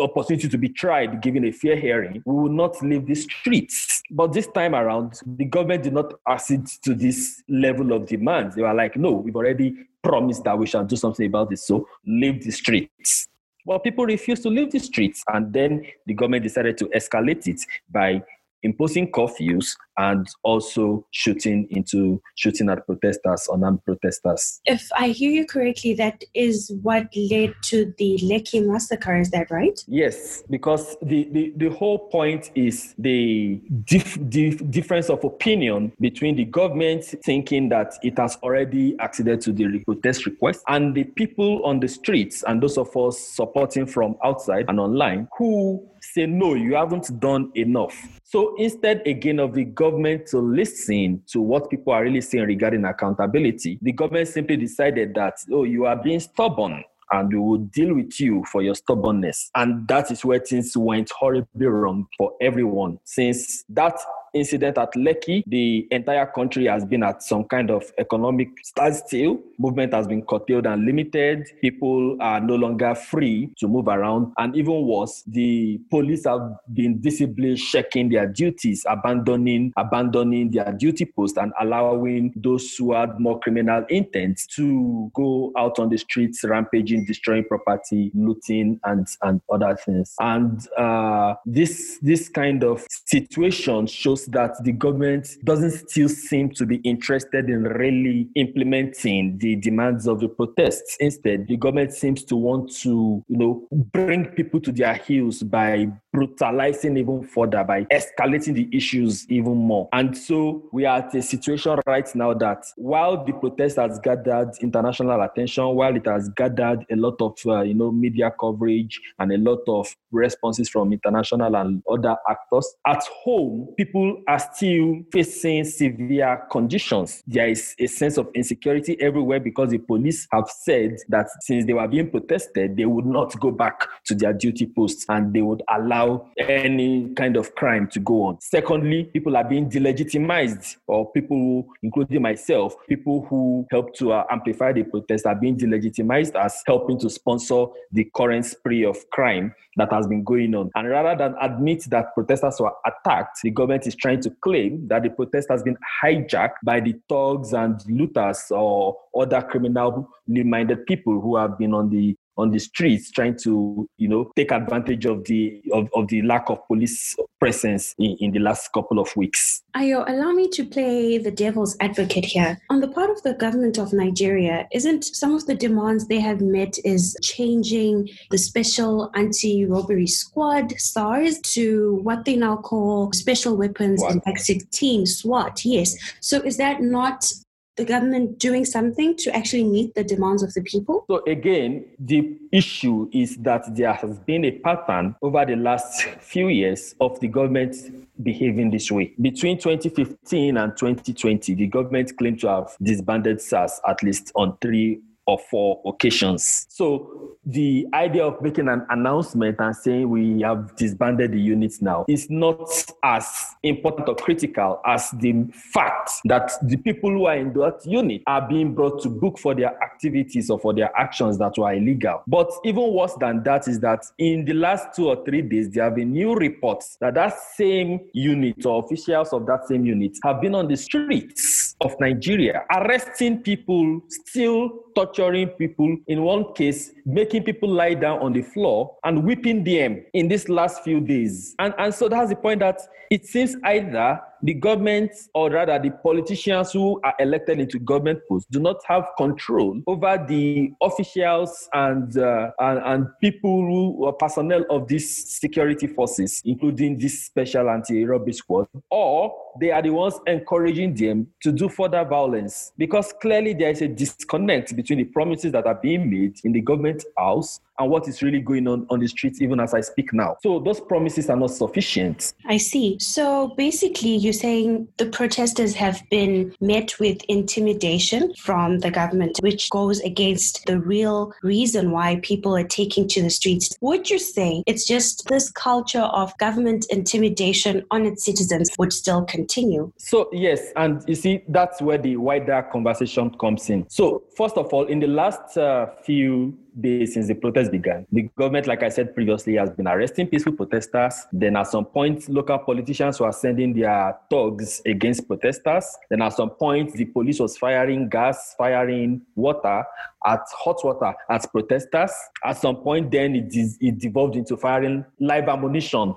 opportunity 0.00 0.48
to 0.48 0.58
be 0.58 0.68
tried, 0.68 1.20
given 1.20 1.44
a 1.44 1.52
fair 1.52 1.76
hearing, 1.76 2.22
we 2.24 2.34
will 2.34 2.52
not 2.52 2.82
leave 2.82 3.06
the 3.06 3.14
streets. 3.14 4.02
But 4.10 4.32
this 4.32 4.46
time 4.48 4.74
around, 4.74 5.20
the 5.26 5.44
government 5.44 5.84
did 5.84 5.92
not 5.92 6.14
accede 6.28 6.66
to 6.84 6.94
this 6.94 7.42
level 7.48 7.92
of 7.92 8.06
demands. 8.06 8.54
They 8.56 8.62
were 8.62 8.74
like, 8.74 8.96
no, 8.96 9.12
we've 9.12 9.36
already 9.36 9.74
promised 10.02 10.44
that 10.44 10.58
we 10.58 10.66
shall 10.66 10.84
do 10.84 10.96
something 10.96 11.26
about 11.26 11.50
this, 11.50 11.66
so 11.66 11.86
leave 12.06 12.42
the 12.42 12.50
streets. 12.50 13.28
Well, 13.64 13.78
people 13.78 14.04
refused 14.04 14.42
to 14.42 14.48
leave 14.48 14.72
the 14.72 14.80
streets, 14.80 15.22
and 15.32 15.52
then 15.52 15.86
the 16.06 16.14
government 16.14 16.42
decided 16.42 16.76
to 16.78 16.86
escalate 16.86 17.46
it 17.46 17.60
by 17.88 18.22
imposing 18.62 19.10
curfews 19.10 19.76
and 19.98 20.26
also 20.42 21.06
shooting 21.10 21.66
into 21.70 22.20
shooting 22.36 22.68
at 22.68 22.84
protesters, 22.86 23.48
unarmed 23.52 23.84
protesters. 23.84 24.60
If 24.64 24.88
I 24.96 25.08
hear 25.08 25.30
you 25.30 25.46
correctly, 25.46 25.94
that 25.94 26.22
is 26.34 26.72
what 26.82 27.08
led 27.16 27.54
to 27.64 27.92
the 27.98 28.18
Lekki 28.22 28.66
massacre. 28.66 29.16
Is 29.16 29.30
that 29.30 29.50
right? 29.50 29.78
Yes, 29.86 30.42
because 30.50 30.96
the 31.02 31.28
the, 31.32 31.52
the 31.56 31.70
whole 31.70 31.98
point 31.98 32.50
is 32.54 32.94
the 32.98 33.60
dif- 33.84 34.18
dif- 34.28 34.70
difference 34.70 35.10
of 35.10 35.24
opinion 35.24 35.92
between 36.00 36.36
the 36.36 36.44
government 36.44 37.04
thinking 37.24 37.68
that 37.68 37.94
it 38.02 38.18
has 38.18 38.36
already 38.42 38.98
acceded 39.00 39.40
to 39.42 39.52
the 39.52 39.78
protest 39.84 40.26
request 40.26 40.62
and 40.68 40.94
the 40.94 41.04
people 41.04 41.64
on 41.64 41.80
the 41.80 41.88
streets 41.88 42.42
and 42.46 42.62
those 42.62 42.78
of 42.78 42.94
us 42.96 43.18
supporting 43.18 43.86
from 43.86 44.16
outside 44.24 44.66
and 44.68 44.78
online 44.80 45.28
who 45.36 45.86
say 46.02 46.26
no, 46.26 46.54
you 46.54 46.74
haven't 46.74 47.20
done 47.20 47.50
enough. 47.54 48.20
So 48.24 48.54
instead, 48.56 49.06
again, 49.06 49.38
of 49.38 49.54
the 49.54 49.64
government 49.82 50.26
to 50.28 50.38
listen 50.38 51.20
to 51.26 51.40
what 51.40 51.68
people 51.68 51.92
are 51.92 52.04
really 52.04 52.20
saying 52.20 52.46
regarding 52.46 52.84
accountability, 52.84 53.78
the 53.82 53.92
government 53.92 54.28
simply 54.28 54.56
decided 54.56 55.12
that, 55.14 55.34
oh, 55.50 55.64
you 55.64 55.86
are 55.86 55.96
being 56.00 56.20
stubborn 56.20 56.84
and 57.10 57.32
we 57.32 57.38
will 57.38 57.58
deal 57.58 57.94
with 57.94 58.20
you 58.20 58.44
for 58.50 58.62
your 58.62 58.76
stubbornness. 58.76 59.50
And 59.56 59.88
that 59.88 60.12
is 60.12 60.24
where 60.24 60.38
things 60.38 60.76
went 60.76 61.10
horribly 61.10 61.66
wrong 61.66 62.06
for 62.16 62.32
everyone. 62.40 63.00
Since 63.04 63.64
that 63.70 63.98
incident 64.34 64.78
at 64.78 64.92
Lekki, 64.94 65.42
the 65.46 65.86
entire 65.90 66.26
country 66.26 66.66
has 66.66 66.84
been 66.84 67.02
at 67.02 67.22
some 67.22 67.44
kind 67.44 67.70
of 67.70 67.84
economic 67.98 68.48
standstill. 68.62 69.38
Movement 69.58 69.92
has 69.94 70.06
been 70.06 70.22
curtailed 70.22 70.66
and 70.66 70.84
limited. 70.84 71.46
People 71.60 72.16
are 72.20 72.40
no 72.40 72.54
longer 72.54 72.94
free 72.94 73.50
to 73.58 73.68
move 73.68 73.88
around. 73.88 74.32
And 74.38 74.56
even 74.56 74.86
worse, 74.86 75.22
the 75.26 75.80
police 75.90 76.24
have 76.24 76.56
been 76.72 77.00
visibly 77.00 77.56
checking 77.56 78.08
their 78.08 78.26
duties, 78.26 78.84
abandoning, 78.88 79.72
abandoning 79.76 80.50
their 80.50 80.72
duty 80.72 81.04
post 81.04 81.36
and 81.36 81.52
allowing 81.60 82.32
those 82.36 82.74
who 82.76 82.92
had 82.92 83.18
more 83.20 83.38
criminal 83.40 83.84
intent 83.88 84.40
to 84.56 85.10
go 85.14 85.52
out 85.56 85.78
on 85.78 85.88
the 85.88 85.98
streets, 85.98 86.44
rampaging, 86.44 87.04
destroying 87.04 87.44
property, 87.44 88.10
looting, 88.14 88.80
and, 88.84 89.06
and 89.22 89.40
other 89.52 89.76
things. 89.76 90.14
And 90.20 90.66
uh, 90.76 91.34
this, 91.44 91.98
this 92.02 92.28
kind 92.28 92.64
of 92.64 92.86
situation 93.06 93.86
shows 93.86 94.21
that 94.26 94.62
the 94.64 94.72
government 94.72 95.28
doesn't 95.44 95.70
still 95.88 96.08
seem 96.08 96.50
to 96.50 96.66
be 96.66 96.76
interested 96.76 97.48
in 97.48 97.64
really 97.64 98.28
implementing 98.34 99.38
the 99.38 99.56
demands 99.56 100.06
of 100.06 100.20
the 100.20 100.28
protests. 100.28 100.96
Instead, 101.00 101.46
the 101.48 101.56
government 101.56 101.92
seems 101.92 102.24
to 102.24 102.36
want 102.36 102.74
to, 102.76 103.22
you 103.28 103.36
know, 103.36 103.66
bring 103.70 104.26
people 104.26 104.60
to 104.60 104.72
their 104.72 104.94
heels 104.94 105.42
by 105.42 105.88
brutalizing 106.12 106.96
even 106.96 107.22
further, 107.22 107.64
by 107.64 107.84
escalating 107.84 108.54
the 108.54 108.68
issues 108.72 109.26
even 109.30 109.56
more. 109.56 109.88
And 109.92 110.16
so 110.16 110.68
we 110.72 110.84
are 110.84 110.98
at 110.98 111.14
a 111.14 111.22
situation 111.22 111.78
right 111.86 112.14
now 112.14 112.34
that 112.34 112.64
while 112.76 113.24
the 113.24 113.32
protest 113.32 113.76
has 113.76 113.98
gathered 113.98 114.50
international 114.60 115.22
attention, 115.22 115.64
while 115.74 115.96
it 115.96 116.06
has 116.06 116.28
gathered 116.30 116.84
a 116.90 116.96
lot 116.96 117.20
of, 117.20 117.38
uh, 117.46 117.62
you 117.62 117.74
know, 117.74 117.90
media 117.90 118.32
coverage 118.38 119.00
and 119.18 119.32
a 119.32 119.38
lot 119.38 119.60
of 119.68 119.94
responses 120.10 120.68
from 120.68 120.92
international 120.92 121.56
and 121.56 121.82
other 121.90 122.16
actors, 122.28 122.74
at 122.86 123.02
home, 123.24 123.68
people 123.76 124.11
are 124.26 124.38
still 124.38 125.02
facing 125.12 125.64
severe 125.64 126.46
conditions. 126.50 127.22
There 127.26 127.48
is 127.48 127.74
a 127.78 127.86
sense 127.86 128.16
of 128.16 128.28
insecurity 128.34 129.00
everywhere 129.00 129.40
because 129.40 129.70
the 129.70 129.78
police 129.78 130.26
have 130.32 130.48
said 130.48 130.98
that 131.08 131.28
since 131.40 131.64
they 131.64 131.72
were 131.72 131.88
being 131.88 132.10
protested, 132.10 132.76
they 132.76 132.86
would 132.86 133.06
not 133.06 133.38
go 133.40 133.50
back 133.50 133.86
to 134.06 134.14
their 134.14 134.32
duty 134.32 134.66
posts 134.66 135.06
and 135.08 135.32
they 135.32 135.42
would 135.42 135.62
allow 135.68 136.30
any 136.38 137.12
kind 137.14 137.36
of 137.36 137.54
crime 137.54 137.88
to 137.88 138.00
go 138.00 138.24
on. 138.24 138.40
Secondly, 138.40 139.04
people 139.04 139.36
are 139.36 139.44
being 139.44 139.68
delegitimized, 139.68 140.76
or 140.86 141.10
people, 141.12 141.66
including 141.82 142.22
myself, 142.22 142.74
people 142.88 143.26
who 143.28 143.66
help 143.70 143.94
to 143.94 144.12
uh, 144.12 144.24
amplify 144.30 144.72
the 144.72 144.82
protest 144.82 145.26
are 145.26 145.34
being 145.34 145.56
delegitimized 145.56 146.34
as 146.34 146.62
helping 146.66 146.98
to 146.98 147.10
sponsor 147.10 147.66
the 147.92 148.04
current 148.14 148.44
spree 148.44 148.84
of 148.84 148.96
crime 149.10 149.54
that 149.76 149.92
has 149.92 150.06
been 150.06 150.24
going 150.24 150.54
on. 150.54 150.70
And 150.74 150.88
rather 150.88 151.16
than 151.16 151.34
admit 151.40 151.84
that 151.90 152.14
protesters 152.14 152.60
were 152.60 152.72
attacked, 152.86 153.40
the 153.42 153.50
government 153.50 153.86
is 153.86 153.94
trying 153.94 154.20
to 154.22 154.30
claim 154.42 154.86
that 154.88 155.02
the 155.02 155.10
protest 155.10 155.48
has 155.50 155.62
been 155.62 155.76
hijacked 156.02 156.56
by 156.64 156.80
the 156.80 156.94
thugs 157.08 157.52
and 157.52 157.80
looters 157.88 158.44
or 158.50 158.96
other 159.18 159.42
criminally 159.42 160.04
minded 160.26 160.86
people 160.86 161.20
who 161.20 161.36
have 161.36 161.58
been 161.58 161.74
on 161.74 161.90
the 161.90 162.16
on 162.36 162.50
the 162.50 162.58
streets 162.58 163.10
trying 163.10 163.36
to 163.36 163.88
you 163.98 164.08
know 164.08 164.30
take 164.36 164.50
advantage 164.52 165.04
of 165.04 165.24
the 165.24 165.62
of, 165.72 165.88
of 165.94 166.08
the 166.08 166.22
lack 166.22 166.48
of 166.48 166.66
police 166.66 167.14
presence 167.38 167.94
in, 167.98 168.16
in 168.20 168.30
the 168.30 168.38
last 168.38 168.72
couple 168.72 168.98
of 168.98 169.14
weeks. 169.16 169.62
Ayo 169.76 170.08
allow 170.08 170.32
me 170.32 170.48
to 170.48 170.64
play 170.64 171.18
the 171.18 171.30
devil's 171.30 171.76
advocate 171.80 172.24
here. 172.24 172.58
On 172.70 172.80
the 172.80 172.88
part 172.88 173.10
of 173.10 173.22
the 173.22 173.34
government 173.34 173.78
of 173.78 173.92
nigeria 173.92 174.66
isn't 174.72 175.04
some 175.04 175.34
of 175.34 175.46
the 175.46 175.54
demands 175.54 176.06
they 176.06 176.20
have 176.20 176.40
met 176.40 176.78
is 176.84 177.16
changing 177.22 178.08
the 178.30 178.38
special 178.38 179.10
anti-robbery 179.14 180.06
squad 180.06 180.72
SARS 180.78 181.40
to 181.54 182.00
what 182.02 182.24
they 182.24 182.36
now 182.36 182.56
call 182.56 183.12
special 183.12 183.56
weapons 183.56 184.00
what? 184.00 184.12
and 184.12 184.22
tactics 184.22 184.64
team 184.70 185.06
SWAT 185.06 185.64
yes. 185.64 185.96
So 186.20 186.40
is 186.40 186.56
that 186.56 186.80
not 186.82 187.30
the 187.76 187.84
government 187.84 188.38
doing 188.38 188.64
something 188.64 189.16
to 189.16 189.34
actually 189.34 189.64
meet 189.64 189.94
the 189.94 190.04
demands 190.04 190.42
of 190.42 190.52
the 190.54 190.62
people? 190.62 191.04
So, 191.08 191.22
again, 191.26 191.84
the 191.98 192.36
issue 192.50 193.08
is 193.12 193.36
that 193.38 193.74
there 193.74 193.92
has 193.92 194.18
been 194.20 194.44
a 194.44 194.52
pattern 194.52 195.16
over 195.22 195.44
the 195.46 195.56
last 195.56 196.02
few 196.20 196.48
years 196.48 196.94
of 197.00 197.18
the 197.20 197.28
government 197.28 197.76
behaving 198.22 198.70
this 198.70 198.90
way. 198.90 199.14
Between 199.20 199.58
2015 199.58 200.56
and 200.56 200.76
2020, 200.76 201.54
the 201.54 201.66
government 201.66 202.16
claimed 202.16 202.40
to 202.40 202.48
have 202.48 202.76
disbanded 202.82 203.40
SARS 203.40 203.80
at 203.88 204.02
least 204.02 204.32
on 204.34 204.56
three 204.60 205.00
or 205.26 205.38
four 205.38 205.80
occasions. 205.84 206.66
So 206.68 207.36
the 207.44 207.86
idea 207.94 208.24
of 208.24 208.40
making 208.40 208.68
an 208.68 208.86
announcement 208.90 209.56
and 209.58 209.74
saying 209.74 210.08
we 210.08 210.40
have 210.42 210.76
disbanded 210.76 211.32
the 211.32 211.40
units 211.40 211.82
now 211.82 212.04
is 212.08 212.30
not 212.30 212.70
as 213.02 213.28
important 213.62 214.08
or 214.08 214.14
critical 214.14 214.80
as 214.86 215.10
the 215.18 215.44
fact 215.52 216.10
that 216.24 216.52
the 216.62 216.76
people 216.76 217.10
who 217.10 217.26
are 217.26 217.36
in 217.36 217.52
that 217.54 217.80
unit 217.84 218.22
are 218.26 218.46
being 218.46 218.74
brought 218.74 219.02
to 219.02 219.08
book 219.08 219.38
for 219.38 219.54
their 219.54 219.80
activities 219.82 220.50
or 220.50 220.58
for 220.58 220.72
their 220.72 220.96
actions 220.98 221.38
that 221.38 221.56
were 221.58 221.72
illegal. 221.72 222.22
But 222.26 222.50
even 222.64 222.92
worse 222.92 223.14
than 223.18 223.42
that 223.44 223.68
is 223.68 223.80
that 223.80 224.04
in 224.18 224.44
the 224.44 224.54
last 224.54 224.94
two 224.94 225.08
or 225.08 225.24
three 225.24 225.42
days, 225.42 225.70
there 225.70 225.84
have 225.84 225.96
been 225.96 226.12
new 226.12 226.34
reports 226.34 226.96
that 227.00 227.14
that 227.14 227.38
same 227.56 228.00
unit 228.12 228.64
or 228.66 228.84
officials 228.84 229.32
of 229.32 229.46
that 229.46 229.66
same 229.66 229.84
unit 229.84 230.18
have 230.22 230.40
been 230.40 230.54
on 230.54 230.68
the 230.68 230.76
streets 230.76 231.61
of 231.84 231.94
Nigeria 232.00 232.64
arresting 232.74 233.42
people, 233.42 234.00
still 234.08 234.70
torturing 234.94 235.48
people, 235.48 235.96
in 236.06 236.22
one 236.22 236.52
case, 236.54 236.92
making 237.04 237.44
people 237.44 237.68
lie 237.68 237.94
down 237.94 238.18
on 238.20 238.32
the 238.32 238.42
floor 238.42 238.96
and 239.04 239.24
whipping 239.24 239.64
them 239.64 240.04
in 240.12 240.28
these 240.28 240.48
last 240.48 240.82
few 240.82 241.00
days. 241.00 241.54
And, 241.58 241.74
and 241.78 241.94
so 241.94 242.08
that's 242.08 242.30
the 242.30 242.36
point 242.36 242.60
that 242.60 242.80
it 243.10 243.26
seems 243.26 243.56
either 243.64 244.20
the 244.42 244.54
government, 244.54 245.12
or 245.34 245.50
rather 245.50 245.78
the 245.78 245.90
politicians 245.90 246.72
who 246.72 247.00
are 247.04 247.14
elected 247.20 247.60
into 247.60 247.78
government 247.78 248.20
posts, 248.28 248.48
do 248.50 248.58
not 248.58 248.76
have 248.86 249.06
control 249.16 249.80
over 249.86 250.24
the 250.28 250.72
officials 250.82 251.68
and 251.72 252.16
uh, 252.18 252.50
and, 252.58 252.78
and, 252.84 253.06
people 253.20 253.60
who 253.60 254.04
are 254.04 254.12
personnel 254.12 254.64
of 254.68 254.88
these 254.88 255.38
security 255.40 255.86
forces, 255.86 256.42
including 256.44 256.98
this 256.98 257.26
special 257.26 257.70
anti-robbery 257.70 258.32
squad, 258.32 258.66
or 258.90 259.32
they 259.60 259.70
are 259.70 259.82
the 259.82 259.90
ones 259.90 260.14
encouraging 260.26 260.94
them 260.94 261.26
to 261.42 261.52
do 261.52 261.68
further 261.68 262.04
violence 262.04 262.72
because 262.78 263.12
clearly 263.20 263.52
there 263.52 263.70
is 263.70 263.82
a 263.82 263.88
disconnect 263.88 264.74
between 264.74 264.98
the 264.98 265.04
promises 265.04 265.52
that 265.52 265.66
are 265.66 265.74
being 265.74 266.10
made 266.10 266.36
in 266.44 266.52
the 266.52 266.60
government 266.60 266.91
Spirit 266.92 267.06
aus. 267.16 267.62
And 267.82 267.90
what 267.90 268.08
is 268.08 268.22
really 268.22 268.40
going 268.40 268.68
on 268.68 268.86
on 268.90 269.00
the 269.00 269.08
streets 269.08 269.40
even 269.42 269.60
as 269.60 269.74
I 269.74 269.80
speak 269.80 270.12
now. 270.12 270.36
So 270.42 270.60
those 270.60 270.80
promises 270.80 271.28
are 271.28 271.36
not 271.36 271.50
sufficient. 271.50 272.34
I 272.46 272.56
see. 272.56 272.98
So 273.00 273.48
basically, 273.56 274.16
you're 274.16 274.32
saying 274.32 274.88
the 274.98 275.06
protesters 275.06 275.74
have 275.74 276.02
been 276.10 276.54
met 276.60 276.98
with 277.00 277.22
intimidation 277.28 278.32
from 278.36 278.78
the 278.78 278.90
government, 278.90 279.38
which 279.42 279.68
goes 279.70 280.00
against 280.00 280.64
the 280.66 280.78
real 280.78 281.32
reason 281.42 281.90
why 281.90 282.20
people 282.22 282.56
are 282.56 282.64
taking 282.64 283.08
to 283.08 283.22
the 283.22 283.30
streets. 283.30 283.76
Would 283.80 284.08
you 284.08 284.18
say 284.18 284.62
it's 284.66 284.86
just 284.86 285.26
this 285.28 285.50
culture 285.50 286.00
of 286.00 286.36
government 286.38 286.86
intimidation 286.90 287.84
on 287.90 288.06
its 288.06 288.24
citizens 288.24 288.70
would 288.78 288.92
still 288.92 289.24
continue? 289.24 289.92
So, 289.98 290.28
yes. 290.32 290.72
And 290.76 291.02
you 291.08 291.14
see, 291.14 291.42
that's 291.48 291.82
where 291.82 291.98
the 291.98 292.16
wider 292.16 292.66
conversation 292.70 293.30
comes 293.38 293.68
in. 293.70 293.88
So, 293.88 294.22
first 294.36 294.56
of 294.56 294.72
all, 294.72 294.86
in 294.86 295.00
the 295.00 295.08
last 295.08 295.56
uh, 295.56 295.86
few 296.04 296.56
days 296.80 297.14
since 297.14 297.28
the 297.28 297.34
protest 297.34 297.70
began. 297.72 298.06
The 298.12 298.30
government, 298.38 298.68
like 298.68 298.84
I 298.84 298.90
said 298.90 299.14
previously, 299.14 299.56
has 299.56 299.70
been 299.70 299.88
arresting 299.88 300.28
peaceful 300.28 300.52
protesters. 300.52 301.26
Then 301.32 301.56
at 301.56 301.66
some 301.66 301.86
point, 301.86 302.28
local 302.28 302.58
politicians 302.58 303.18
were 303.18 303.32
sending 303.32 303.72
their 303.74 304.16
thugs 304.30 304.80
against 304.86 305.26
protesters. 305.26 305.84
Then 306.08 306.22
at 306.22 306.34
some 306.34 306.50
point, 306.50 306.92
the 306.92 307.06
police 307.06 307.40
was 307.40 307.58
firing 307.58 308.08
gas, 308.08 308.54
firing 308.56 309.22
water 309.34 309.84
at 310.24 310.40
hot 310.52 310.84
water 310.84 311.12
at 311.28 311.50
protesters. 311.50 312.12
At 312.44 312.58
some 312.58 312.76
point, 312.76 313.10
then 313.10 313.34
it, 313.34 313.52
it 313.80 313.98
devolved 313.98 314.36
into 314.36 314.56
firing 314.56 315.04
live 315.18 315.48
ammunition 315.48 316.14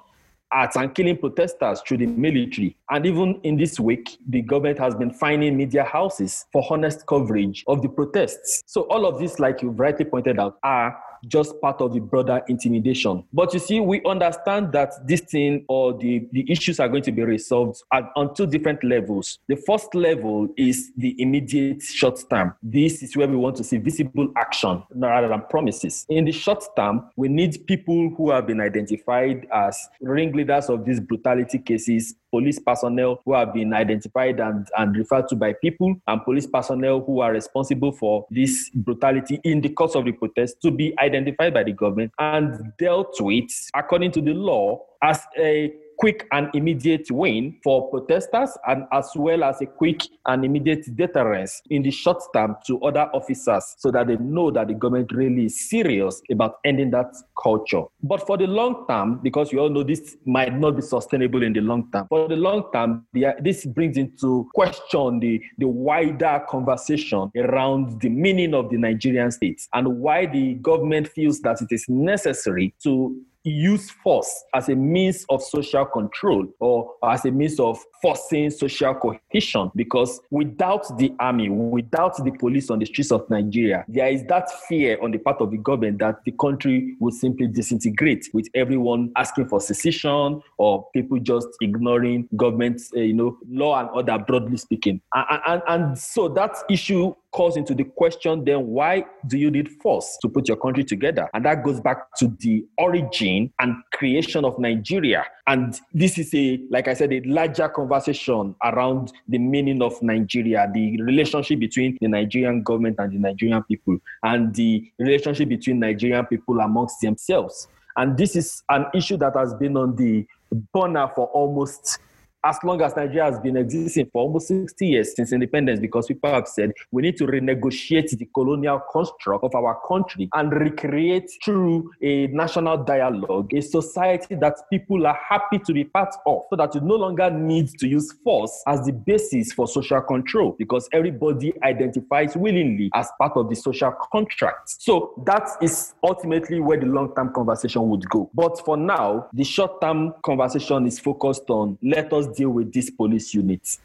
at 0.55 0.75
and 0.75 0.93
killing 0.93 1.17
protesters 1.17 1.81
through 1.81 1.97
the 1.97 2.05
military. 2.05 2.75
And 2.89 3.05
even 3.05 3.39
in 3.43 3.57
this 3.57 3.79
week, 3.79 4.17
the 4.27 4.41
government 4.41 4.79
has 4.79 4.95
been 4.95 5.11
fining 5.11 5.57
media 5.57 5.83
houses 5.83 6.45
for 6.51 6.65
honest 6.69 7.05
coverage 7.07 7.63
of 7.67 7.81
the 7.81 7.89
protests. 7.89 8.63
So 8.65 8.81
all 8.83 9.05
of 9.05 9.19
this, 9.19 9.39
like 9.39 9.61
you've 9.61 9.79
rightly 9.79 10.05
pointed 10.05 10.39
out, 10.39 10.57
are 10.63 10.97
just 11.27 11.59
part 11.61 11.81
of 11.81 11.93
the 11.93 11.99
broader 11.99 12.41
intimidation. 12.47 13.23
But 13.33 13.53
you 13.53 13.59
see, 13.59 13.79
we 13.79 14.01
understand 14.05 14.71
that 14.73 14.93
this 15.07 15.21
thing 15.21 15.65
or 15.67 15.97
the, 15.97 16.27
the 16.31 16.49
issues 16.51 16.79
are 16.79 16.89
going 16.89 17.03
to 17.03 17.11
be 17.11 17.23
resolved 17.23 17.81
at, 17.93 18.05
on 18.15 18.33
two 18.35 18.47
different 18.47 18.83
levels. 18.83 19.39
The 19.47 19.55
first 19.55 19.93
level 19.95 20.47
is 20.57 20.91
the 20.97 21.19
immediate 21.21 21.81
short 21.81 22.19
term. 22.29 22.53
This 22.61 23.03
is 23.03 23.15
where 23.15 23.27
we 23.27 23.35
want 23.35 23.55
to 23.57 23.63
see 23.63 23.77
visible 23.77 24.31
action 24.37 24.83
rather 24.93 25.27
than 25.27 25.41
promises. 25.49 26.05
In 26.09 26.25
the 26.25 26.31
short 26.31 26.63
term, 26.75 27.09
we 27.15 27.27
need 27.27 27.65
people 27.67 28.13
who 28.17 28.31
have 28.31 28.47
been 28.47 28.61
identified 28.61 29.47
as 29.53 29.77
ringleaders 30.01 30.69
of 30.69 30.85
these 30.85 30.99
brutality 30.99 31.59
cases 31.59 32.15
police 32.35 32.59
personnel 32.59 33.21
who 33.23 33.33
have 33.33 33.53
been 33.53 33.73
identified 33.73 34.41
and, 34.41 34.67
and 34.77 34.97
referred 34.97 35.25
to 35.29 35.37
by 35.37 35.53
people, 35.53 35.95
and 36.05 36.21
police 36.25 36.45
personnel 36.45 36.99
who 36.99 37.21
are 37.21 37.31
responsible 37.31 37.93
for 37.93 38.27
this 38.29 38.69
brutality 38.75 39.39
in 39.45 39.61
the 39.61 39.69
course 39.69 39.95
of 39.95 40.03
the 40.03 40.11
protest 40.11 40.61
to 40.61 40.69
be 40.69 40.93
identified 40.99 41.53
by 41.53 41.63
the 41.63 41.71
government 41.71 42.11
and 42.19 42.73
dealt 42.77 43.15
with 43.21 43.49
according 43.73 44.11
to 44.11 44.19
the 44.21 44.33
law 44.33 44.83
as 45.01 45.21
a 45.39 45.73
quick 45.97 46.27
and 46.31 46.49
immediate 46.53 47.09
win 47.11 47.57
for 47.63 47.89
protesters 47.89 48.51
and 48.67 48.85
as 48.91 49.09
well 49.15 49.43
as 49.43 49.61
a 49.61 49.65
quick 49.65 50.01
and 50.27 50.43
immediate 50.45 50.85
deterrence 50.95 51.61
in 51.69 51.83
the 51.83 51.91
short 51.91 52.21
term 52.33 52.55
to 52.65 52.79
other 52.81 53.09
officers 53.13 53.75
so 53.77 53.91
that 53.91 54.07
they 54.07 54.17
know 54.17 54.51
that 54.51 54.67
the 54.67 54.73
government 54.73 55.11
really 55.13 55.45
is 55.45 55.69
serious 55.69 56.21
about 56.31 56.55
ending 56.65 56.91
that 56.91 57.13
culture. 57.41 57.83
But 58.03 58.25
for 58.25 58.37
the 58.37 58.47
long 58.47 58.85
term, 58.87 59.19
because 59.21 59.51
we 59.51 59.59
all 59.59 59.69
know 59.69 59.83
this 59.83 60.17
might 60.25 60.53
not 60.57 60.75
be 60.75 60.81
sustainable 60.81 61.43
in 61.43 61.53
the 61.53 61.61
long 61.61 61.89
term, 61.91 62.07
for 62.07 62.27
the 62.27 62.35
long 62.35 62.69
term, 62.73 63.05
this 63.41 63.65
brings 63.65 63.97
into 63.97 64.49
question 64.53 65.19
the, 65.19 65.41
the 65.57 65.67
wider 65.67 66.43
conversation 66.49 67.31
around 67.37 68.01
the 68.01 68.09
meaning 68.09 68.53
of 68.53 68.69
the 68.69 68.77
Nigerian 68.77 69.31
state 69.31 69.61
and 69.73 69.87
why 69.99 70.25
the 70.25 70.55
government 70.55 71.07
feels 71.07 71.39
that 71.41 71.61
it 71.61 71.71
is 71.71 71.85
necessary 71.87 72.73
to 72.83 73.15
use 73.49 73.91
force 73.91 74.43
as 74.53 74.69
a 74.69 74.75
means 74.75 75.25
of 75.29 75.41
social 75.41 75.85
control 75.85 76.47
or 76.59 76.93
as 77.03 77.25
a 77.25 77.31
means 77.31 77.59
of 77.59 77.79
forcing 78.01 78.49
social 78.49 78.93
cohesion 78.95 79.71
because 79.75 80.19
without 80.31 80.85
the 80.97 81.13
army, 81.19 81.49
without 81.49 82.15
the 82.23 82.31
police 82.31 82.69
on 82.69 82.79
the 82.79 82.85
streets 82.85 83.11
of 83.11 83.29
Nigeria, 83.29 83.85
there 83.87 84.09
is 84.09 84.23
that 84.25 84.49
fear 84.67 84.97
on 85.01 85.11
the 85.11 85.17
part 85.17 85.41
of 85.41 85.51
the 85.51 85.57
government 85.57 85.99
that 85.99 86.23
the 86.25 86.31
country 86.31 86.95
will 86.99 87.11
simply 87.11 87.47
disintegrate 87.47 88.29
with 88.33 88.47
everyone 88.55 89.11
asking 89.15 89.47
for 89.47 89.59
secession 89.61 90.41
or 90.57 90.87
people 90.93 91.19
just 91.19 91.47
ignoring 91.61 92.27
government, 92.35 92.81
uh, 92.95 92.99
you 92.99 93.13
know, 93.13 93.37
law 93.47 93.79
and 93.79 93.89
order, 93.91 94.17
broadly 94.17 94.57
speaking. 94.57 95.01
And, 95.13 95.41
and, 95.47 95.61
and 95.67 95.97
so 95.97 96.27
that 96.29 96.55
issue 96.69 97.13
calls 97.31 97.57
into 97.57 97.75
the 97.75 97.83
question 97.83 98.45
then 98.45 98.65
why 98.67 99.03
do 99.27 99.37
you 99.37 99.51
need 99.51 99.67
force 99.81 100.17
to 100.21 100.29
put 100.29 100.47
your 100.47 100.55
country 100.57 100.85
together? 100.85 101.27
And 101.33 101.43
that 101.45 101.63
goes 101.63 101.81
back 101.81 102.15
to 102.17 102.27
the 102.39 102.65
origin 102.77 103.34
and 103.59 103.75
creation 103.93 104.45
of 104.45 104.57
Nigeria. 104.59 105.25
And 105.47 105.79
this 105.93 106.17
is 106.17 106.33
a, 106.33 106.59
like 106.69 106.87
I 106.87 106.93
said, 106.93 107.13
a 107.13 107.21
larger 107.21 107.69
conversation 107.69 108.55
around 108.63 109.11
the 109.27 109.37
meaning 109.37 109.81
of 109.81 110.01
Nigeria, 110.01 110.69
the 110.73 111.01
relationship 111.01 111.59
between 111.59 111.97
the 112.01 112.07
Nigerian 112.07 112.63
government 112.63 112.97
and 112.99 113.11
the 113.13 113.19
Nigerian 113.19 113.63
people, 113.63 113.97
and 114.23 114.53
the 114.55 114.91
relationship 114.99 115.49
between 115.49 115.79
Nigerian 115.79 116.25
people 116.25 116.59
amongst 116.59 117.01
themselves. 117.01 117.67
And 117.97 118.17
this 118.17 118.35
is 118.35 118.63
an 118.69 118.85
issue 118.93 119.17
that 119.17 119.35
has 119.35 119.53
been 119.53 119.77
on 119.77 119.95
the 119.95 120.25
burner 120.73 121.09
for 121.15 121.27
almost 121.27 121.99
as 122.45 122.59
long 122.63 122.81
as 122.81 122.95
Nigeria 122.95 123.25
has 123.25 123.39
been 123.39 123.57
existing 123.57 124.07
for 124.13 124.21
almost 124.21 124.47
60 124.47 124.85
years 124.85 125.15
since 125.15 125.33
independence, 125.33 125.79
because 125.79 126.05
people 126.05 126.29
have 126.29 126.47
said 126.47 126.71
we 126.91 127.01
need 127.01 127.17
to 127.17 127.25
renegotiate 127.25 128.15
the 128.17 128.29
colonial 128.33 128.79
construct 128.91 129.43
of 129.43 129.55
our 129.55 129.81
country 129.87 130.29
and 130.33 130.53
recreate 130.53 131.29
through 131.43 131.91
a 132.01 132.27
national 132.27 132.83
dialogue, 132.83 133.51
a 133.53 133.61
society 133.61 134.35
that 134.35 134.53
people 134.69 135.07
are 135.07 135.19
happy 135.27 135.57
to 135.59 135.73
be 135.73 135.83
part 135.83 136.13
of, 136.27 136.43
so 136.49 136.55
that 136.55 136.73
you 136.75 136.81
no 136.81 136.95
longer 136.95 137.31
need 137.31 137.67
to 137.79 137.87
use 137.87 138.13
force 138.23 138.63
as 138.67 138.85
the 138.85 138.91
basis 138.93 139.51
for 139.51 139.67
social 139.67 140.01
control, 140.01 140.55
because 140.59 140.87
everybody 140.93 141.51
identifies 141.63 142.37
willingly 142.37 142.91
as 142.93 143.09
part 143.19 143.35
of 143.35 143.49
the 143.49 143.55
social 143.55 143.91
contract. 144.11 144.75
So 144.79 145.13
that 145.25 145.49
is 145.61 145.95
ultimately 146.03 146.59
where 146.59 146.79
the 146.79 146.85
long 146.85 147.15
term 147.15 147.33
conversation 147.33 147.89
would 147.89 148.07
go. 148.09 148.29
But 148.33 148.63
for 148.63 148.77
now, 148.77 149.27
the 149.33 149.43
short 149.43 149.81
term 149.81 150.13
conversation 150.23 150.85
is 150.85 150.99
focused 150.99 151.49
on 151.49 151.77
let 151.81 152.13
us 152.13 152.27
deal 152.35 152.49
with 152.49 152.73
this 152.73 152.89
police 152.89 153.33
unit. 153.33 153.77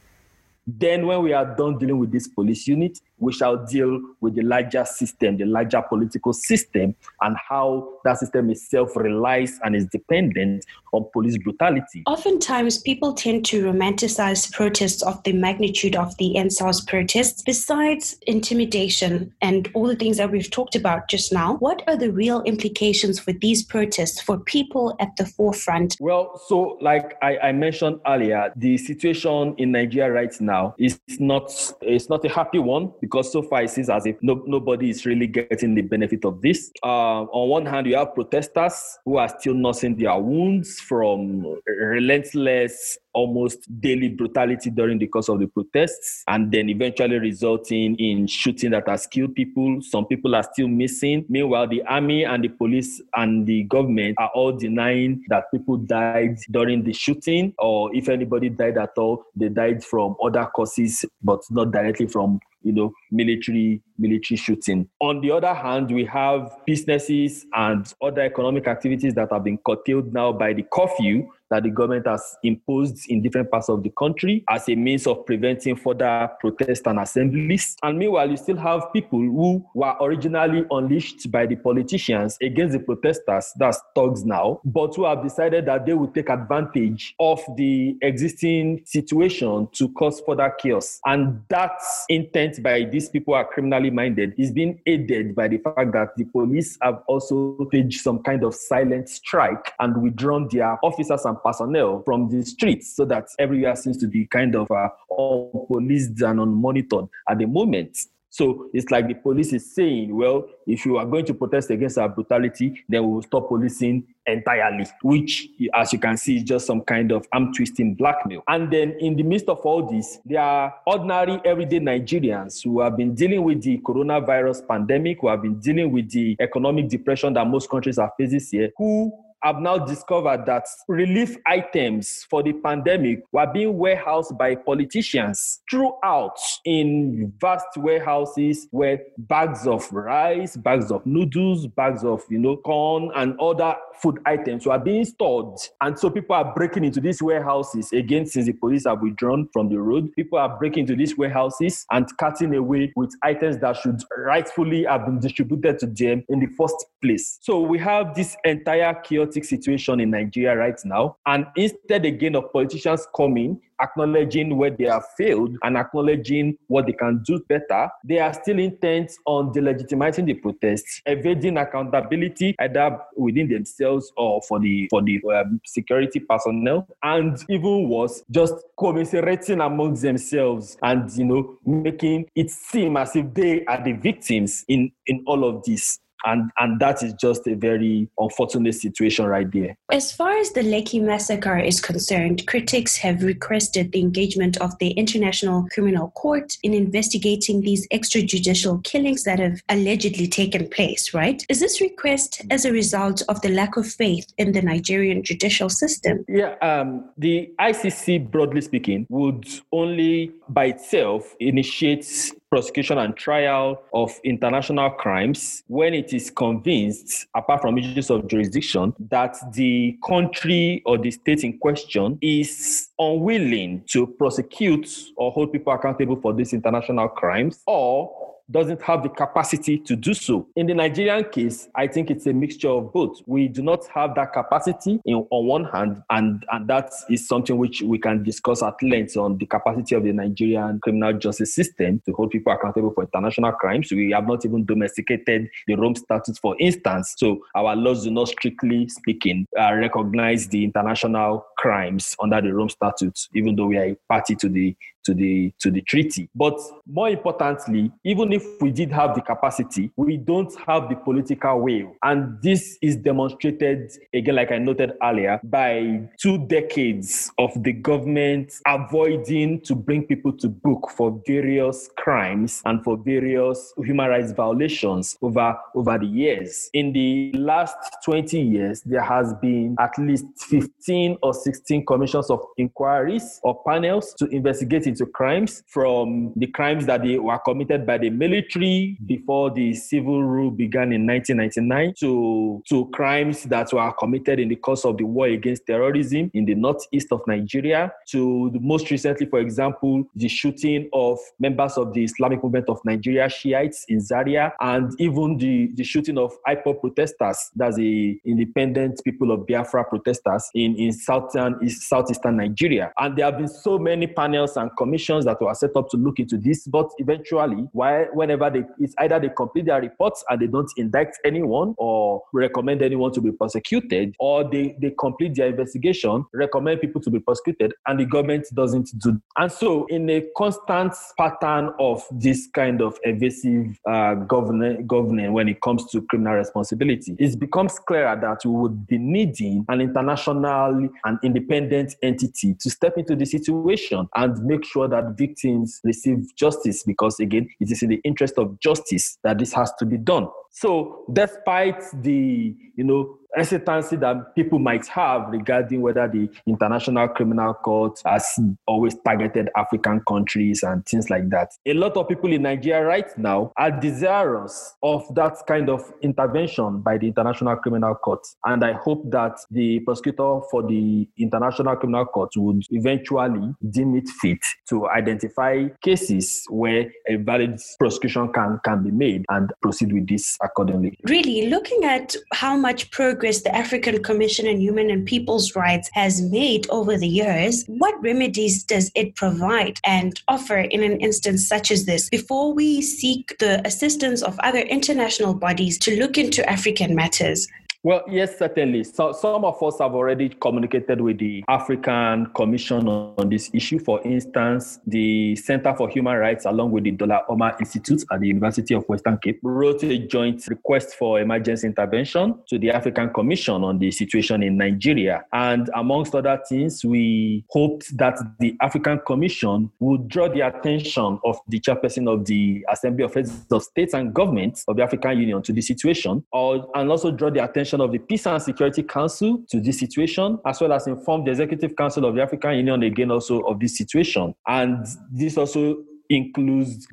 Then, 0.66 1.06
when 1.06 1.22
we 1.22 1.32
are 1.32 1.44
done 1.44 1.78
dealing 1.78 1.98
with 1.98 2.12
this 2.12 2.28
police 2.28 2.66
unit, 2.66 3.00
we 3.20 3.32
shall 3.32 3.64
deal 3.66 4.00
with 4.20 4.34
the 4.34 4.42
larger 4.42 4.84
system, 4.84 5.36
the 5.36 5.44
larger 5.44 5.82
political 5.82 6.32
system, 6.32 6.94
and 7.20 7.36
how 7.48 7.88
that 8.04 8.18
system 8.18 8.50
itself 8.50 8.96
relies 8.96 9.58
and 9.62 9.76
is 9.76 9.86
dependent 9.86 10.64
on 10.92 11.06
police 11.12 11.38
brutality. 11.38 12.02
Oftentimes, 12.06 12.78
people 12.78 13.12
tend 13.12 13.44
to 13.46 13.64
romanticize 13.64 14.50
protests 14.52 15.02
of 15.02 15.22
the 15.22 15.32
magnitude 15.32 15.94
of 15.94 16.16
the 16.16 16.34
EndSARS 16.36 16.86
protests. 16.86 17.42
Besides 17.42 18.18
intimidation 18.26 19.32
and 19.40 19.70
all 19.74 19.86
the 19.86 19.96
things 19.96 20.16
that 20.16 20.30
we've 20.30 20.50
talked 20.50 20.74
about 20.74 21.08
just 21.08 21.32
now, 21.32 21.56
what 21.56 21.82
are 21.86 21.96
the 21.96 22.10
real 22.10 22.42
implications 22.42 23.18
for 23.18 23.32
these 23.32 23.62
protests 23.62 24.20
for 24.20 24.38
people 24.38 24.96
at 24.98 25.14
the 25.16 25.26
forefront? 25.26 25.96
Well, 26.00 26.40
so 26.48 26.78
like 26.80 27.16
I, 27.22 27.38
I 27.38 27.52
mentioned 27.52 28.00
earlier, 28.06 28.52
the 28.56 28.76
situation 28.78 29.54
in 29.58 29.72
Nigeria 29.72 30.12
right 30.12 30.40
now 30.40 30.74
is 30.78 30.98
not 31.18 31.52
it's 31.80 32.08
not 32.08 32.24
a 32.24 32.28
happy 32.28 32.58
one 32.58 32.92
because 33.10 33.32
so 33.32 33.42
far 33.42 33.62
it 33.62 33.70
seems 33.70 33.90
as 33.90 34.06
if 34.06 34.16
no, 34.22 34.42
nobody 34.46 34.88
is 34.88 35.04
really 35.04 35.26
getting 35.26 35.74
the 35.74 35.82
benefit 35.82 36.24
of 36.24 36.40
this. 36.40 36.70
Uh, 36.82 37.22
on 37.22 37.48
one 37.48 37.66
hand, 37.66 37.86
you 37.86 37.96
have 37.96 38.14
protesters 38.14 38.98
who 39.04 39.16
are 39.16 39.28
still 39.28 39.54
nursing 39.54 39.96
their 39.96 40.16
wounds 40.16 40.80
from 40.80 41.58
relentless 41.66 42.98
almost 43.12 43.66
daily 43.80 44.08
brutality 44.08 44.70
during 44.70 44.98
the 44.98 45.06
course 45.06 45.28
of 45.28 45.40
the 45.40 45.46
protests 45.48 46.22
and 46.28 46.52
then 46.52 46.68
eventually 46.68 47.18
resulting 47.18 47.96
in 47.96 48.24
shooting 48.26 48.70
that 48.70 48.88
has 48.88 49.04
killed 49.06 49.34
people 49.34 49.80
some 49.82 50.06
people 50.06 50.32
are 50.34 50.44
still 50.44 50.68
missing 50.68 51.24
meanwhile 51.28 51.66
the 51.66 51.82
army 51.82 52.24
and 52.24 52.44
the 52.44 52.48
police 52.48 53.02
and 53.16 53.46
the 53.46 53.64
government 53.64 54.14
are 54.18 54.30
all 54.34 54.52
denying 54.52 55.24
that 55.28 55.50
people 55.50 55.76
died 55.76 56.36
during 56.52 56.84
the 56.84 56.92
shooting 56.92 57.52
or 57.58 57.92
if 57.96 58.08
anybody 58.08 58.48
died 58.48 58.78
at 58.78 58.96
all 58.96 59.24
they 59.34 59.48
died 59.48 59.82
from 59.82 60.14
other 60.22 60.48
causes 60.54 61.04
but 61.22 61.40
not 61.50 61.72
directly 61.72 62.06
from 62.06 62.38
you 62.62 62.72
know, 62.72 62.92
military 63.10 63.82
military 63.98 64.36
shooting. 64.36 64.88
On 65.00 65.20
the 65.20 65.30
other 65.30 65.54
hand, 65.54 65.90
we 65.90 66.04
have 66.06 66.56
businesses 66.66 67.46
and 67.54 67.92
other 68.02 68.22
economic 68.22 68.66
activities 68.66 69.14
that 69.14 69.28
have 69.32 69.44
been 69.44 69.58
curtailed 69.66 70.12
now 70.12 70.32
by 70.32 70.52
the 70.52 70.64
curfew 70.72 71.28
that 71.50 71.64
the 71.64 71.70
government 71.70 72.06
has 72.06 72.36
imposed 72.42 73.10
in 73.10 73.22
different 73.22 73.50
parts 73.50 73.68
of 73.68 73.82
the 73.82 73.90
country 73.90 74.44
as 74.48 74.68
a 74.68 74.74
means 74.74 75.06
of 75.06 75.26
preventing 75.26 75.76
further 75.76 76.30
protests 76.40 76.86
and 76.86 76.98
assemblies. 76.98 77.76
And 77.82 77.98
meanwhile, 77.98 78.30
you 78.30 78.36
still 78.36 78.56
have 78.56 78.92
people 78.92 79.18
who 79.18 79.64
were 79.74 79.94
originally 80.00 80.64
unleashed 80.70 81.30
by 81.30 81.46
the 81.46 81.56
politicians 81.56 82.36
against 82.40 82.72
the 82.72 82.80
protesters, 82.80 83.52
that's 83.56 83.80
thugs 83.94 84.24
now, 84.24 84.60
but 84.64 84.94
who 84.94 85.04
have 85.04 85.22
decided 85.22 85.66
that 85.66 85.86
they 85.86 85.94
will 85.94 86.08
take 86.08 86.28
advantage 86.28 87.14
of 87.18 87.40
the 87.56 87.96
existing 88.02 88.82
situation 88.84 89.68
to 89.72 89.88
cause 89.90 90.22
further 90.26 90.54
chaos. 90.58 91.00
And 91.06 91.42
that 91.48 91.72
intent 92.08 92.62
by 92.62 92.84
these 92.84 93.08
people 93.08 93.34
are 93.34 93.44
criminally 93.44 93.90
minded 93.90 94.34
is 94.38 94.50
being 94.50 94.80
aided 94.86 95.34
by 95.34 95.48
the 95.48 95.58
fact 95.58 95.92
that 95.92 96.16
the 96.16 96.24
police 96.24 96.78
have 96.82 97.02
also 97.08 97.56
staged 97.68 98.00
some 98.00 98.22
kind 98.22 98.44
of 98.44 98.54
silent 98.54 99.08
strike 99.08 99.72
and 99.80 100.00
withdrawn 100.02 100.48
their 100.50 100.78
officers 100.84 101.24
and 101.24 101.39
personnel 101.42 102.02
from 102.04 102.28
the 102.28 102.44
streets 102.44 102.94
so 102.96 103.04
that 103.04 103.26
everywhere 103.38 103.76
seems 103.76 103.96
to 103.98 104.06
be 104.06 104.26
kind 104.26 104.54
of 104.54 104.70
uh, 104.70 104.88
policed 105.08 106.20
and 106.22 106.38
unmonitored 106.40 107.08
at 107.28 107.38
the 107.38 107.46
moment. 107.46 107.96
So 108.32 108.70
it's 108.72 108.90
like 108.92 109.08
the 109.08 109.14
police 109.14 109.52
is 109.52 109.74
saying, 109.74 110.14
well, 110.14 110.46
if 110.64 110.86
you 110.86 110.96
are 110.98 111.04
going 111.04 111.24
to 111.26 111.34
protest 111.34 111.70
against 111.70 111.98
our 111.98 112.08
brutality, 112.08 112.84
then 112.88 113.02
we 113.02 113.14
will 113.14 113.22
stop 113.22 113.48
policing 113.48 114.06
entirely, 114.24 114.86
which, 115.02 115.48
as 115.74 115.92
you 115.92 115.98
can 115.98 116.16
see, 116.16 116.36
is 116.36 116.44
just 116.44 116.64
some 116.64 116.82
kind 116.82 117.10
of 117.10 117.26
arm 117.32 117.52
twisting 117.52 117.94
blackmail. 117.94 118.44
And 118.46 118.72
then 118.72 118.92
in 119.00 119.16
the 119.16 119.24
midst 119.24 119.48
of 119.48 119.58
all 119.60 119.90
this, 119.90 120.20
there 120.24 120.40
are 120.40 120.72
ordinary, 120.86 121.40
everyday 121.44 121.80
Nigerians 121.80 122.62
who 122.62 122.80
have 122.80 122.96
been 122.96 123.16
dealing 123.16 123.42
with 123.42 123.62
the 123.62 123.78
coronavirus 123.78 124.66
pandemic, 124.68 125.18
who 125.20 125.28
have 125.28 125.42
been 125.42 125.58
dealing 125.58 125.90
with 125.90 126.08
the 126.10 126.36
economic 126.38 126.88
depression 126.88 127.32
that 127.34 127.48
most 127.48 127.68
countries 127.68 127.98
are 127.98 128.12
facing 128.16 128.40
here, 128.48 128.70
who 128.78 129.12
have 129.42 129.58
now 129.58 129.78
discovered 129.78 130.44
that 130.46 130.66
relief 130.88 131.36
items 131.46 132.26
for 132.28 132.42
the 132.42 132.52
pandemic 132.52 133.22
were 133.32 133.46
being 133.46 133.76
warehoused 133.76 134.36
by 134.36 134.54
politicians 134.54 135.60
throughout 135.70 136.38
in 136.64 137.32
vast 137.40 137.66
warehouses 137.76 138.68
where 138.70 139.00
bags 139.18 139.66
of 139.66 139.90
rice, 139.92 140.56
bags 140.56 140.90
of 140.90 141.04
noodles, 141.06 141.66
bags 141.66 142.04
of 142.04 142.22
you 142.28 142.38
know 142.38 142.56
corn 142.56 143.10
and 143.14 143.38
other 143.40 143.74
food 144.00 144.18
items 144.26 144.66
were 144.66 144.78
being 144.78 145.04
stored. 145.04 145.58
And 145.80 145.98
so 145.98 146.10
people 146.10 146.34
are 146.36 146.54
breaking 146.54 146.84
into 146.84 147.00
these 147.00 147.22
warehouses 147.22 147.92
again 147.92 148.26
since 148.26 148.46
the 148.46 148.52
police 148.52 148.86
have 148.86 149.00
withdrawn 149.02 149.48
from 149.52 149.68
the 149.68 149.78
road. 149.80 150.12
People 150.16 150.38
are 150.38 150.58
breaking 150.58 150.82
into 150.82 150.96
these 150.96 151.16
warehouses 151.16 151.86
and 151.90 152.06
cutting 152.18 152.54
away 152.54 152.92
with 152.96 153.14
items 153.22 153.58
that 153.58 153.76
should 153.76 154.00
rightfully 154.16 154.84
have 154.84 155.04
been 155.04 155.20
distributed 155.20 155.78
to 155.80 155.86
them 155.86 156.24
in 156.28 156.40
the 156.40 156.46
first 156.58 156.86
place. 157.02 157.38
So 157.42 157.60
we 157.60 157.78
have 157.78 158.14
this 158.14 158.36
entire 158.44 158.94
chaotic 159.30 159.44
situation 159.44 160.00
in 160.00 160.10
Nigeria 160.10 160.56
right 160.56 160.78
now. 160.84 161.16
And 161.26 161.46
instead 161.56 162.04
again 162.04 162.36
of 162.36 162.52
politicians 162.52 163.06
coming 163.14 163.60
acknowledging 163.80 164.58
where 164.58 164.70
they 164.70 164.84
have 164.84 165.04
failed 165.16 165.56
and 165.62 165.76
acknowledging 165.76 166.56
what 166.66 166.86
they 166.86 166.92
can 166.92 167.22
do 167.24 167.42
better, 167.48 167.88
they 168.04 168.18
are 168.18 168.34
still 168.34 168.58
intent 168.58 169.10
on 169.26 169.52
delegitimizing 169.52 170.26
the 170.26 170.34
protests, 170.34 171.00
evading 171.06 171.56
accountability 171.56 172.54
either 172.60 172.98
within 173.16 173.48
themselves 173.48 174.12
or 174.18 174.40
for 174.46 174.60
the 174.60 174.86
for 174.90 175.02
the 175.02 175.18
um, 175.34 175.60
security 175.64 176.20
personnel, 176.20 176.86
and 177.02 177.38
even 177.48 177.88
worse, 177.88 178.22
just 178.30 178.54
commiserating 178.78 179.60
amongst 179.62 180.02
themselves 180.02 180.76
and 180.82 181.10
you 181.12 181.24
know 181.24 181.58
making 181.64 182.26
it 182.34 182.50
seem 182.50 182.96
as 182.96 183.16
if 183.16 183.32
they 183.34 183.64
are 183.64 183.82
the 183.82 183.92
victims 183.92 184.64
in 184.68 184.92
in 185.06 185.22
all 185.26 185.44
of 185.44 185.64
this 185.64 186.00
and 186.24 186.50
and 186.58 186.80
that 186.80 187.02
is 187.02 187.14
just 187.14 187.46
a 187.46 187.54
very 187.54 188.08
unfortunate 188.18 188.74
situation 188.74 189.26
right 189.26 189.50
there. 189.50 189.76
As 189.90 190.12
far 190.12 190.36
as 190.36 190.52
the 190.52 190.62
Lekki 190.62 191.02
massacre 191.02 191.58
is 191.58 191.80
concerned, 191.80 192.46
critics 192.46 192.96
have 192.96 193.22
requested 193.22 193.92
the 193.92 194.00
engagement 194.00 194.56
of 194.58 194.76
the 194.78 194.90
International 194.92 195.66
Criminal 195.72 196.10
Court 196.10 196.56
in 196.62 196.74
investigating 196.74 197.60
these 197.62 197.86
extrajudicial 197.88 198.82
killings 198.84 199.24
that 199.24 199.38
have 199.38 199.60
allegedly 199.68 200.28
taken 200.28 200.68
place. 200.68 201.14
Right? 201.14 201.44
Is 201.48 201.60
this 201.60 201.80
request 201.80 202.42
as 202.50 202.64
a 202.64 202.72
result 202.72 203.22
of 203.28 203.40
the 203.42 203.48
lack 203.48 203.76
of 203.76 203.86
faith 203.86 204.26
in 204.38 204.52
the 204.52 204.62
Nigerian 204.62 205.22
judicial 205.22 205.68
system? 205.68 206.24
Yeah, 206.28 206.54
um, 206.62 207.10
the 207.16 207.50
ICC, 207.58 208.30
broadly 208.30 208.60
speaking, 208.60 209.06
would 209.08 209.48
only 209.72 210.32
by 210.48 210.66
itself 210.66 211.34
initiate 211.40 212.32
prosecution 212.50 212.98
and 212.98 213.16
trial 213.16 213.80
of 213.94 214.18
international 214.24 214.90
crimes 214.90 215.62
when 215.68 215.94
it 215.94 216.12
is 216.12 216.30
convinced, 216.30 217.26
apart 217.34 217.62
from 217.62 217.78
issues 217.78 218.10
of 218.10 218.26
jurisdiction, 218.26 218.92
that 219.08 219.36
the 219.52 219.96
country 220.06 220.82
or 220.84 220.98
the 220.98 221.10
state 221.12 221.44
in 221.44 221.56
question 221.58 222.18
is 222.20 222.88
unwilling 222.98 223.82
to 223.86 224.06
prosecute 224.06 224.90
or 225.16 225.30
hold 225.30 225.52
people 225.52 225.72
accountable 225.72 226.20
for 226.20 226.34
these 226.34 226.52
international 226.52 227.08
crimes 227.08 227.62
or 227.66 228.19
doesn't 228.50 228.82
have 228.82 229.02
the 229.02 229.08
capacity 229.08 229.78
to 229.78 229.96
do 229.96 230.14
so. 230.14 230.48
In 230.56 230.66
the 230.66 230.74
Nigerian 230.74 231.24
case, 231.24 231.68
I 231.74 231.86
think 231.86 232.10
it's 232.10 232.26
a 232.26 232.32
mixture 232.32 232.68
of 232.68 232.92
both. 232.92 233.20
We 233.26 233.48
do 233.48 233.62
not 233.62 233.86
have 233.94 234.14
that 234.16 234.32
capacity 234.32 235.00
in, 235.04 235.26
on 235.30 235.46
one 235.46 235.64
hand, 235.64 236.02
and, 236.10 236.44
and 236.50 236.68
that 236.68 236.90
is 237.08 237.26
something 237.26 237.56
which 237.56 237.82
we 237.82 237.98
can 237.98 238.22
discuss 238.22 238.62
at 238.62 238.74
length 238.82 239.16
on 239.16 239.38
the 239.38 239.46
capacity 239.46 239.94
of 239.94 240.04
the 240.04 240.12
Nigerian 240.12 240.80
criminal 240.80 241.12
justice 241.12 241.54
system 241.54 242.00
to 242.06 242.12
hold 242.12 242.30
people 242.30 242.52
accountable 242.52 242.92
for 242.92 243.04
international 243.04 243.52
crimes. 243.52 243.90
We 243.92 244.10
have 244.12 244.26
not 244.26 244.44
even 244.44 244.64
domesticated 244.64 245.48
the 245.66 245.74
Rome 245.74 245.94
Statute, 245.94 246.38
for 246.40 246.56
instance. 246.58 247.14
So 247.16 247.40
our 247.54 247.76
laws 247.76 248.04
do 248.04 248.10
not, 248.10 248.28
strictly 248.28 248.88
speaking, 248.88 249.46
uh, 249.58 249.74
recognize 249.74 250.48
the 250.48 250.64
international 250.64 251.46
crimes 251.58 252.16
under 252.20 252.40
the 252.40 252.52
Rome 252.52 252.68
Statute, 252.68 253.18
even 253.34 253.56
though 253.56 253.66
we 253.66 253.78
are 253.78 253.84
a 253.84 253.96
party 254.08 254.34
to 254.36 254.48
the 254.48 254.76
to 255.04 255.14
the 255.14 255.52
to 255.60 255.70
the 255.70 255.82
treaty. 255.82 256.28
But 256.34 256.58
more 256.86 257.08
importantly, 257.08 257.90
even 258.04 258.32
if 258.32 258.44
we 258.60 258.70
did 258.70 258.92
have 258.92 259.14
the 259.14 259.22
capacity, 259.22 259.90
we 259.96 260.16
don't 260.16 260.52
have 260.66 260.88
the 260.88 260.96
political 260.96 261.60
will. 261.60 261.94
And 262.02 262.40
this 262.42 262.78
is 262.82 262.96
demonstrated 262.96 263.90
again, 264.14 264.36
like 264.36 264.52
I 264.52 264.58
noted 264.58 264.92
earlier, 265.02 265.40
by 265.44 266.08
two 266.20 266.46
decades 266.46 267.30
of 267.38 267.50
the 267.62 267.72
government 267.72 268.52
avoiding 268.66 269.60
to 269.62 269.74
bring 269.74 270.04
people 270.04 270.32
to 270.32 270.48
book 270.48 270.90
for 270.90 271.20
various 271.26 271.88
crimes 271.96 272.62
and 272.64 272.82
for 272.84 272.96
various 272.96 273.72
human 273.78 274.08
rights 274.08 274.32
violations 274.32 275.16
over, 275.22 275.56
over 275.74 275.98
the 275.98 276.06
years. 276.06 276.70
In 276.72 276.92
the 276.92 277.32
last 277.34 277.76
20 278.04 278.40
years, 278.40 278.82
there 278.82 279.02
has 279.02 279.34
been 279.34 279.76
at 279.78 279.96
least 279.98 280.26
15 280.38 281.18
or 281.22 281.34
16 281.34 281.86
commissions 281.86 282.30
of 282.30 282.40
inquiries 282.56 283.40
or 283.42 283.62
panels 283.66 284.14
to 284.14 284.26
investigate 284.26 284.86
into 284.90 285.06
crimes 285.06 285.62
from 285.66 286.32
the 286.36 286.46
crimes 286.48 286.86
that 286.86 287.02
they 287.02 287.18
were 287.18 287.38
committed 287.38 287.86
by 287.86 287.96
the 287.98 288.10
military 288.10 288.98
before 289.06 289.50
the 289.50 289.72
civil 289.74 290.22
rule 290.22 290.50
began 290.50 290.92
in 290.92 291.06
1999 291.06 291.94
to, 291.98 292.62
to 292.68 292.86
crimes 292.92 293.44
that 293.44 293.72
were 293.72 293.92
committed 293.92 294.38
in 294.38 294.48
the 294.48 294.56
course 294.56 294.84
of 294.84 294.96
the 294.98 295.04
war 295.04 295.26
against 295.26 295.66
terrorism 295.66 296.30
in 296.34 296.44
the 296.44 296.54
northeast 296.54 297.08
of 297.12 297.20
Nigeria 297.26 297.92
to 298.08 298.50
most 298.60 298.90
recently, 298.90 299.26
for 299.26 299.38
example, 299.40 300.04
the 300.14 300.28
shooting 300.28 300.88
of 300.92 301.18
members 301.38 301.76
of 301.76 301.92
the 301.94 302.04
Islamic 302.04 302.42
movement 302.42 302.68
of 302.68 302.80
Nigeria 302.84 303.28
Shiites 303.28 303.84
in 303.88 304.00
Zaria 304.00 304.52
and 304.60 304.92
even 305.00 305.36
the, 305.38 305.70
the 305.74 305.84
shooting 305.84 306.18
of 306.18 306.32
IPOB 306.46 306.80
protesters, 306.80 307.50
that's 307.54 307.76
the 307.76 308.20
independent 308.24 309.00
people 309.04 309.30
of 309.32 309.46
Biafra 309.46 309.84
protesters 309.84 310.50
in, 310.54 310.76
in 310.76 310.92
southern, 310.92 311.68
southeastern 311.68 312.36
Nigeria. 312.36 312.92
And 312.98 313.16
there 313.16 313.26
have 313.26 313.38
been 313.38 313.48
so 313.48 313.78
many 313.78 314.06
panels 314.06 314.56
and 314.56 314.70
commissions 314.80 315.26
that 315.26 315.38
were 315.42 315.54
set 315.54 315.76
up 315.76 315.90
to 315.90 315.98
look 315.98 316.18
into 316.18 316.38
this, 316.38 316.66
but 316.66 316.88
eventually, 316.96 317.68
why, 317.72 318.04
whenever 318.14 318.48
they, 318.48 318.62
it's 318.78 318.94
either 318.98 319.20
they 319.20 319.28
complete 319.28 319.66
their 319.66 319.80
reports 319.80 320.24
and 320.30 320.40
they 320.40 320.46
don't 320.46 320.70
indict 320.78 321.08
anyone 321.22 321.74
or 321.76 322.22
recommend 322.32 322.80
anyone 322.80 323.12
to 323.12 323.20
be 323.20 323.30
prosecuted, 323.30 324.14
or 324.18 324.48
they, 324.50 324.74
they 324.80 324.94
complete 324.98 325.34
their 325.34 325.48
investigation, 325.48 326.24
recommend 326.32 326.80
people 326.80 327.00
to 327.02 327.10
be 327.10 327.20
prosecuted, 327.20 327.74
and 327.86 328.00
the 328.00 328.06
government 328.06 328.46
doesn't 328.54 328.88
do. 328.98 329.20
And 329.36 329.52
so, 329.52 329.84
in 329.90 330.08
a 330.08 330.24
constant 330.34 330.94
pattern 331.18 331.74
of 331.78 332.02
this 332.10 332.48
kind 332.54 332.80
of 332.80 332.98
evasive 333.02 333.78
uh, 333.86 334.14
governing, 334.14 334.86
governing 334.86 335.34
when 335.34 335.48
it 335.48 335.60
comes 335.60 335.90
to 335.90 336.00
criminal 336.08 336.36
responsibility, 336.36 337.16
it 337.18 337.38
becomes 337.38 337.78
clearer 337.78 338.18
that 338.18 338.40
we 338.46 338.50
would 338.50 338.86
be 338.86 338.96
needing 338.96 339.66
an 339.68 339.82
international 339.82 340.88
and 341.04 341.18
independent 341.22 341.96
entity 342.02 342.54
to 342.60 342.70
step 342.70 342.96
into 342.96 343.14
the 343.14 343.26
situation 343.26 344.08
and 344.16 344.42
make 344.44 344.64
sure 344.70 344.88
that 344.88 345.16
victims 345.16 345.80
receive 345.84 346.34
justice 346.36 346.82
because, 346.84 347.18
again, 347.20 347.48
it 347.60 347.70
is 347.70 347.82
in 347.82 347.90
the 347.90 348.00
interest 348.04 348.38
of 348.38 348.58
justice 348.60 349.18
that 349.24 349.38
this 349.38 349.52
has 349.52 349.72
to 349.78 349.86
be 349.86 349.98
done. 349.98 350.28
So, 350.50 351.04
despite 351.12 351.82
the 352.02 352.54
you 352.76 352.84
know 352.84 353.16
hesitancy 353.34 353.96
that 353.96 354.34
people 354.34 354.58
might 354.58 354.86
have 354.88 355.28
regarding 355.28 355.80
whether 355.80 356.08
the 356.08 356.28
International 356.46 357.08
Criminal 357.08 357.54
Court 357.54 358.00
has 358.04 358.26
always 358.66 358.94
targeted 359.04 359.48
African 359.56 360.00
countries 360.08 360.62
and 360.62 360.84
things 360.86 361.10
like 361.10 361.28
that. 361.30 361.50
A 361.66 361.74
lot 361.74 361.96
of 361.96 362.08
people 362.08 362.32
in 362.32 362.42
Nigeria 362.42 362.84
right 362.84 363.18
now 363.18 363.52
are 363.56 363.70
desirous 363.70 364.74
of 364.82 365.02
that 365.14 365.36
kind 365.46 365.68
of 365.68 365.92
intervention 366.02 366.80
by 366.80 366.98
the 366.98 367.06
International 367.06 367.56
Criminal 367.56 367.94
Court. 367.94 368.20
And 368.44 368.64
I 368.64 368.72
hope 368.72 369.10
that 369.10 369.38
the 369.50 369.80
prosecutor 369.80 370.40
for 370.50 370.62
the 370.66 371.08
International 371.18 371.76
Criminal 371.76 372.06
Court 372.06 372.30
would 372.36 372.62
eventually 372.70 373.54
deem 373.70 373.96
it 373.96 374.08
fit 374.20 374.38
to 374.68 374.88
identify 374.88 375.68
cases 375.82 376.44
where 376.48 376.90
a 377.08 377.16
valid 377.16 377.60
prosecution 377.78 378.32
can, 378.32 378.58
can 378.64 378.82
be 378.82 378.90
made 378.90 379.24
and 379.28 379.52
proceed 379.62 379.92
with 379.92 380.08
this 380.08 380.36
accordingly. 380.42 380.98
Really, 381.04 381.48
looking 381.48 381.84
at 381.84 382.16
how 382.32 382.56
much 382.56 382.90
progress 382.90 383.19
progress 383.20 383.42
the 383.42 383.54
African 383.54 384.02
Commission 384.02 384.48
on 384.48 384.62
Human 384.62 384.88
and 384.88 385.04
People's 385.04 385.54
Rights 385.54 385.90
has 385.92 386.22
made 386.22 386.66
over 386.70 386.96
the 386.96 387.06
years, 387.06 387.66
what 387.66 388.02
remedies 388.02 388.64
does 388.64 388.90
it 388.94 389.14
provide 389.14 389.78
and 389.84 390.18
offer 390.26 390.60
in 390.60 390.82
an 390.82 390.98
instance 391.02 391.46
such 391.46 391.70
as 391.70 391.84
this 391.84 392.08
before 392.08 392.54
we 392.54 392.80
seek 392.80 393.36
the 393.36 393.60
assistance 393.66 394.22
of 394.22 394.38
other 394.38 394.60
international 394.60 395.34
bodies 395.34 395.76
to 395.80 395.98
look 395.98 396.16
into 396.16 396.48
African 396.48 396.94
matters? 396.94 397.46
Well, 397.82 398.02
yes, 398.10 398.38
certainly. 398.38 398.84
So 398.84 399.12
some 399.12 399.42
of 399.42 399.62
us 399.62 399.78
have 399.78 399.94
already 399.94 400.28
communicated 400.28 401.00
with 401.00 401.16
the 401.16 401.42
African 401.48 402.26
Commission 402.34 402.86
on 402.86 403.30
this 403.30 403.48
issue. 403.54 403.78
For 403.78 404.02
instance, 404.02 404.80
the 404.86 405.34
Center 405.36 405.74
for 405.74 405.88
Human 405.88 406.18
Rights, 406.18 406.44
along 406.44 406.72
with 406.72 406.84
the 406.84 406.90
Dullah 406.90 407.22
Omar 407.30 407.56
Institute 407.58 408.04
at 408.12 408.20
the 408.20 408.26
University 408.26 408.74
of 408.74 408.86
Western 408.86 409.16
Cape, 409.16 409.40
wrote 409.42 409.82
a 409.82 409.96
joint 409.96 410.46
request 410.48 410.96
for 410.98 411.20
emergency 411.20 411.68
intervention 411.68 412.34
to 412.48 412.58
the 412.58 412.70
African 412.70 413.14
Commission 413.14 413.64
on 413.64 413.78
the 413.78 413.90
situation 413.90 414.42
in 414.42 414.58
Nigeria. 414.58 415.24
And 415.32 415.70
amongst 415.74 416.14
other 416.14 416.38
things, 416.46 416.84
we 416.84 417.46
hoped 417.48 417.96
that 417.96 418.18
the 418.40 418.58
African 418.60 419.00
Commission 419.06 419.70
would 419.80 420.06
draw 420.06 420.28
the 420.28 420.40
attention 420.40 421.18
of 421.24 421.38
the 421.48 421.58
chairperson 421.58 422.12
of 422.12 422.26
the 422.26 422.62
Assembly 422.70 423.04
of 423.04 423.14
Heads 423.14 423.46
of 423.50 423.62
States 423.62 423.94
and 423.94 424.12
Governments 424.12 424.66
of 424.68 424.76
the 424.76 424.82
African 424.82 425.18
Union 425.18 425.40
to 425.44 425.54
the 425.54 425.62
situation, 425.62 426.22
or, 426.30 426.68
and 426.74 426.90
also 426.90 427.10
draw 427.10 427.30
the 427.30 427.42
attention 427.42 427.69
of 427.78 427.92
the 427.92 427.98
Peace 427.98 428.26
and 428.26 428.42
Security 428.42 428.82
Council 428.82 429.44
to 429.50 429.60
this 429.60 429.78
situation, 429.78 430.38
as 430.46 430.62
well 430.62 430.72
as 430.72 430.86
inform 430.86 431.24
the 431.24 431.30
Executive 431.30 431.76
Council 431.76 432.06
of 432.06 432.14
the 432.14 432.22
African 432.22 432.54
Union 432.56 432.82
again 432.82 433.10
also 433.10 433.40
of 433.40 433.60
this 433.60 433.76
situation. 433.76 434.34
And 434.46 434.86
this 435.12 435.36
also 435.36 435.76
includes 436.08 436.88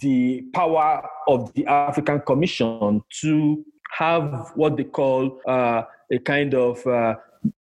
the 0.00 0.42
power 0.52 1.02
of 1.28 1.52
the 1.54 1.66
African 1.66 2.20
Commission 2.20 3.02
to 3.22 3.64
have 3.98 4.52
what 4.54 4.76
they 4.76 4.84
call 4.84 5.40
uh, 5.48 5.82
a 6.12 6.18
kind 6.18 6.54
of 6.54 6.86
uh, 6.86 7.14